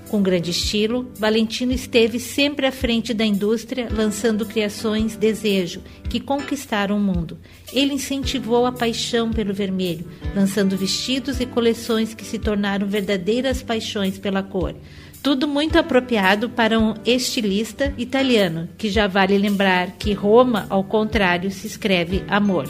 Com 0.09 0.23
grande 0.23 0.49
estilo, 0.49 1.07
Valentino 1.19 1.71
esteve 1.71 2.19
sempre 2.19 2.65
à 2.65 2.71
frente 2.71 3.13
da 3.13 3.23
indústria, 3.23 3.87
lançando 3.91 4.43
criações 4.43 5.15
desejo 5.15 5.83
que 6.09 6.19
conquistaram 6.19 6.97
o 6.97 6.99
mundo. 6.99 7.37
Ele 7.71 7.93
incentivou 7.93 8.65
a 8.65 8.71
paixão 8.71 9.29
pelo 9.29 9.53
vermelho, 9.53 10.07
lançando 10.35 10.75
vestidos 10.75 11.39
e 11.39 11.45
coleções 11.45 12.15
que 12.15 12.25
se 12.25 12.39
tornaram 12.39 12.87
verdadeiras 12.87 13.61
paixões 13.61 14.17
pela 14.17 14.41
cor. 14.41 14.73
Tudo 15.21 15.47
muito 15.47 15.77
apropriado 15.77 16.49
para 16.49 16.79
um 16.79 16.95
estilista 17.05 17.93
italiano, 17.95 18.67
que 18.79 18.89
já 18.89 19.05
vale 19.05 19.37
lembrar 19.37 19.91
que 19.91 20.11
Roma, 20.13 20.65
ao 20.71 20.83
contrário, 20.83 21.51
se 21.51 21.67
escreve 21.67 22.23
amor. 22.27 22.67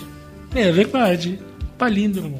É 0.54 0.70
verdade. 0.74 1.40
Palíndromo. 1.78 2.40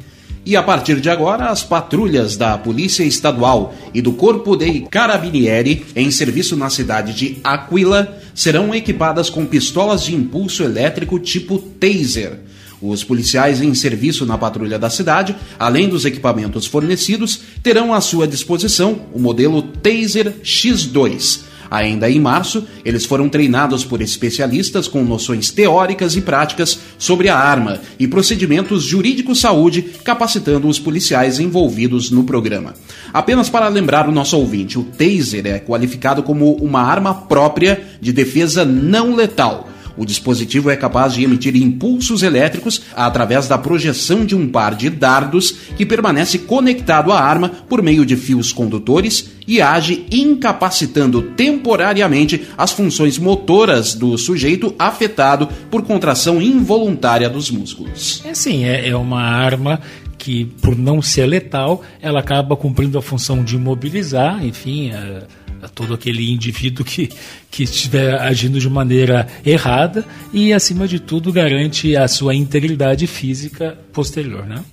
E 0.50 0.56
a 0.56 0.64
partir 0.64 1.00
de 1.00 1.12
agora, 1.12 1.52
as 1.52 1.62
patrulhas 1.62 2.36
da 2.36 2.58
Polícia 2.58 3.04
Estadual 3.04 3.76
e 3.94 4.02
do 4.02 4.14
Corpo 4.14 4.56
dei 4.56 4.88
Carabinieri, 4.90 5.86
em 5.96 6.10
serviço 6.10 6.56
na 6.56 6.72
cidade 6.72 7.14
de 7.14 7.38
Aquila, 7.44 8.18
serão 8.34 8.74
equipadas 8.74 9.30
com 9.30 9.46
pistolas 9.46 10.04
de 10.04 10.16
impulso 10.16 10.64
elétrico 10.64 11.20
tipo 11.20 11.60
taser. 11.60 12.40
Os 12.82 13.04
policiais 13.04 13.62
em 13.62 13.76
serviço 13.76 14.26
na 14.26 14.40
patrulha 14.40 14.80
da 14.80 14.90
cidade, 14.90 15.36
além 15.60 15.88
dos 15.88 16.04
equipamentos 16.04 16.66
fornecidos, 16.66 17.40
terão 17.62 17.94
à 17.94 18.02
sua 18.02 18.28
disposição 18.28 19.02
o 19.14 19.20
modelo 19.20 19.62
Taser 19.62 20.34
X2. 20.44 21.42
Ainda 21.70 22.10
em 22.10 22.20
março, 22.20 22.66
eles 22.84 23.06
foram 23.06 23.30
treinados 23.30 23.86
por 23.86 24.02
especialistas 24.02 24.88
com 24.88 25.04
noções 25.04 25.52
teóricas 25.52 26.16
e 26.16 26.22
práticas 26.22 26.80
sobre 26.98 27.30
a 27.30 27.38
arma 27.38 27.80
e 28.00 28.08
procedimentos 28.08 28.84
jurídicos-saúde, 28.84 29.84
capacitando 30.04 30.68
os 30.68 30.80
policiais 30.80 31.40
envolvidos 31.40 32.10
no 32.10 32.24
programa. 32.24 32.74
Apenas 33.14 33.50
para 33.50 33.68
lembrar 33.68 34.08
o 34.08 34.12
nosso 34.12 34.38
ouvinte, 34.38 34.80
o 34.80 34.84
taser 34.84 35.46
é 35.46 35.60
qualificado 35.60 36.24
como 36.24 36.54
uma 36.54 36.82
arma 36.82 37.14
própria 37.14 37.82
de 38.02 38.12
defesa 38.12 38.66
não 38.66 39.16
letal 39.16 39.69
o 40.00 40.06
dispositivo 40.06 40.70
é 40.70 40.78
capaz 40.78 41.14
de 41.14 41.24
emitir 41.26 41.58
impulsos 41.58 42.24
elétricos 42.24 42.82
através 42.96 43.50
da 43.50 43.58
projeção 43.58 44.26
de 44.26 44.34
um 44.34 44.48
par 44.48 44.74
de 44.74 44.90
dardos 44.90 45.52
que 45.76 45.86
permanece 45.86 46.40
conectado 46.40 47.12
à 47.12 47.20
arma 47.20 47.50
por 47.68 47.84
meio 47.84 48.06
de 48.06 48.16
fios 48.16 48.54
condutores 48.54 49.30
e 49.46 49.62
age 49.62 50.06
incapacitando 50.10 51.22
temporariamente 51.22 52.48
as 52.58 52.72
funções 52.72 53.18
motoras 53.18 53.94
do 53.94 54.18
sujeito 54.18 54.74
afetado 54.80 55.50
por 55.70 55.82
contração 55.82 56.42
involuntária 56.42 57.30
dos 57.30 57.52
músculos. 57.52 58.24
É 58.26 58.34
sim, 58.34 58.64
é, 58.64 58.88
é 58.88 58.96
uma 58.96 59.22
arma 59.22 59.82
que, 60.18 60.46
por 60.62 60.78
não 60.78 61.02
ser 61.02 61.26
letal, 61.26 61.82
ela 62.02 62.20
acaba 62.20 62.56
cumprindo 62.56 62.98
a 62.98 63.02
função 63.02 63.44
de 63.44 63.56
imobilizar, 63.56 64.46
enfim, 64.46 64.92
a, 64.92 65.24
a 65.62 65.68
todo 65.68 65.94
aquele 65.94 66.32
indivíduo 66.32 66.86
que, 66.86 67.10
que 67.50 67.64
estiver 67.64 68.20
agindo 68.20 68.60
de 68.60 68.70
maneira 68.70 69.28
errada 69.46 70.06
e, 70.34 70.54
acima 70.54 70.88
de 70.88 71.00
tudo, 71.00 71.32
garante 71.32 71.96
a 71.96 72.08
sua 72.08 72.36
integridade 72.36 73.08
física 73.08 73.78
posterior. 73.94 74.46
Né? 74.46 74.64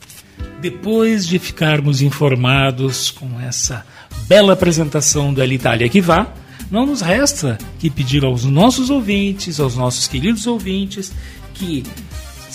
Depois 0.60 1.26
de 1.26 1.38
ficarmos 1.38 2.02
informados 2.02 3.10
com 3.10 3.40
essa 3.40 3.84
bela 4.28 4.52
apresentação 4.52 5.32
do 5.32 5.44
Itália 5.44 5.88
que 5.88 6.00
vá, 6.00 6.32
não 6.70 6.84
nos 6.84 7.00
resta 7.00 7.58
que 7.78 7.88
pedir 7.88 8.24
aos 8.24 8.44
nossos 8.44 8.90
ouvintes, 8.90 9.60
aos 9.60 9.76
nossos 9.76 10.08
queridos 10.08 10.46
ouvintes, 10.46 11.12
que 11.54 11.84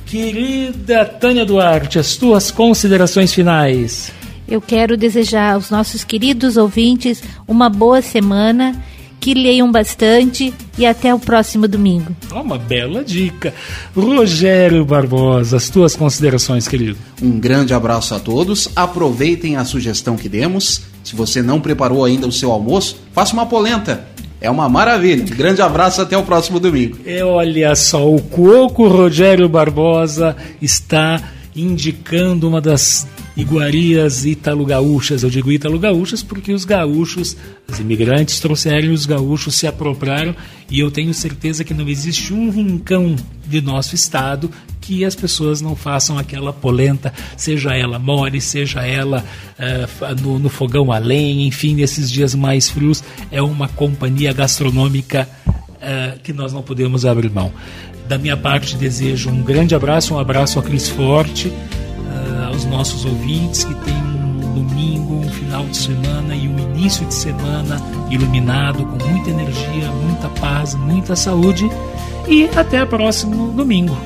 Querida 0.05 1.05
Tânia 1.05 1.45
Duarte, 1.45 1.97
as 1.97 2.17
tuas 2.17 2.51
considerações 2.51 3.33
finais. 3.33 4.11
Eu 4.45 4.59
quero 4.59 4.97
desejar 4.97 5.53
aos 5.53 5.69
nossos 5.69 6.03
queridos 6.03 6.57
ouvintes 6.57 7.23
uma 7.47 7.69
boa 7.69 8.01
semana, 8.01 8.83
que 9.23 9.33
leiam 9.33 9.71
bastante 9.71 10.53
e 10.77 10.85
até 10.85 11.15
o 11.15 11.17
próximo 11.17 11.65
domingo. 11.65 12.13
Uma 12.29 12.57
bela 12.57 13.05
dica. 13.05 13.53
Rogério 13.95 14.83
Barbosa, 14.83 15.55
as 15.55 15.69
tuas 15.69 15.95
considerações, 15.95 16.67
querido. 16.67 16.97
Um 17.21 17.39
grande 17.39 17.73
abraço 17.73 18.13
a 18.13 18.19
todos. 18.19 18.67
Aproveitem 18.75 19.55
a 19.55 19.63
sugestão 19.63 20.17
que 20.17 20.27
demos. 20.27 20.81
Se 21.05 21.15
você 21.15 21.41
não 21.41 21.61
preparou 21.61 22.03
ainda 22.03 22.27
o 22.27 22.33
seu 22.33 22.51
almoço, 22.51 22.97
faça 23.13 23.31
uma 23.31 23.45
polenta. 23.45 24.05
É 24.41 24.51
uma 24.51 24.67
maravilha. 24.67 25.23
Grande 25.23 25.61
abraço 25.61 26.01
até 26.01 26.17
o 26.17 26.23
próximo 26.23 26.59
domingo. 26.59 26.97
É, 27.05 27.23
olha 27.23 27.73
só, 27.77 28.05
o 28.05 28.21
Coco 28.21 28.89
Rogério 28.89 29.47
Barbosa 29.47 30.35
está 30.61 31.23
indicando 31.55 32.45
uma 32.45 32.59
das 32.59 33.07
iguarias 33.35 34.25
ítalo-gaúchas. 34.25 35.23
Eu 35.23 35.29
digo 35.29 35.51
ítalo-gaúchas 35.51 36.21
porque 36.21 36.53
os 36.53 36.65
gaúchos, 36.65 37.35
os 37.67 37.79
imigrantes 37.79 38.39
trouxeram 38.39 38.89
e 38.89 38.91
os 38.91 39.05
gaúchos 39.05 39.55
se 39.55 39.67
apropriaram 39.67 40.35
e 40.69 40.79
eu 40.79 40.91
tenho 40.91 41.13
certeza 41.13 41.63
que 41.63 41.73
não 41.73 41.87
existe 41.87 42.33
um 42.33 42.49
rincão 42.49 43.15
de 43.45 43.61
nosso 43.61 43.95
estado 43.95 44.49
que 44.79 45.05
as 45.05 45.15
pessoas 45.15 45.61
não 45.61 45.77
façam 45.77 46.17
aquela 46.17 46.51
polenta, 46.51 47.13
seja 47.37 47.73
ela 47.73 47.97
mole, 47.97 48.41
seja 48.41 48.85
ela 48.85 49.23
eh, 49.57 49.87
no, 50.21 50.37
no 50.37 50.49
fogão 50.49 50.91
a 50.91 50.97
lenha, 50.97 51.47
enfim, 51.47 51.73
nesses 51.73 52.11
dias 52.11 52.35
mais 52.35 52.69
frios, 52.69 53.01
é 53.31 53.41
uma 53.41 53.69
companhia 53.69 54.33
gastronômica 54.33 55.27
eh, 55.81 56.17
que 56.21 56.33
nós 56.33 56.51
não 56.51 56.61
podemos 56.61 57.05
abrir 57.05 57.29
mão. 57.29 57.51
Da 58.09 58.17
minha 58.17 58.35
parte, 58.35 58.75
desejo 58.75 59.29
um 59.29 59.41
grande 59.41 59.73
abraço, 59.73 60.15
um 60.15 60.19
abraço 60.19 60.59
a 60.59 60.63
Cris 60.63 60.89
Forte, 60.89 61.51
aos 62.53 62.65
nossos 62.65 63.03
ouvintes 63.03 63.63
que 63.63 63.73
tenham 63.83 64.03
um 64.03 64.53
domingo, 64.53 65.15
um 65.15 65.29
final 65.29 65.65
de 65.65 65.75
semana 65.75 66.35
e 66.35 66.47
um 66.47 66.59
início 66.59 67.05
de 67.07 67.13
semana 67.13 67.81
iluminado, 68.09 68.85
com 68.85 69.09
muita 69.09 69.31
energia, 69.31 69.89
muita 70.03 70.29
paz, 70.39 70.75
muita 70.75 71.15
saúde. 71.15 71.69
E 72.27 72.45
até 72.55 72.83
o 72.83 72.87
próximo 72.87 73.51
domingo. 73.51 73.97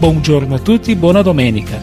Bom 0.00 0.18
giorno 0.22 0.54
a 0.54 0.58
tutti, 0.58 0.94
buona 0.94 1.22
domenica. 1.22 1.82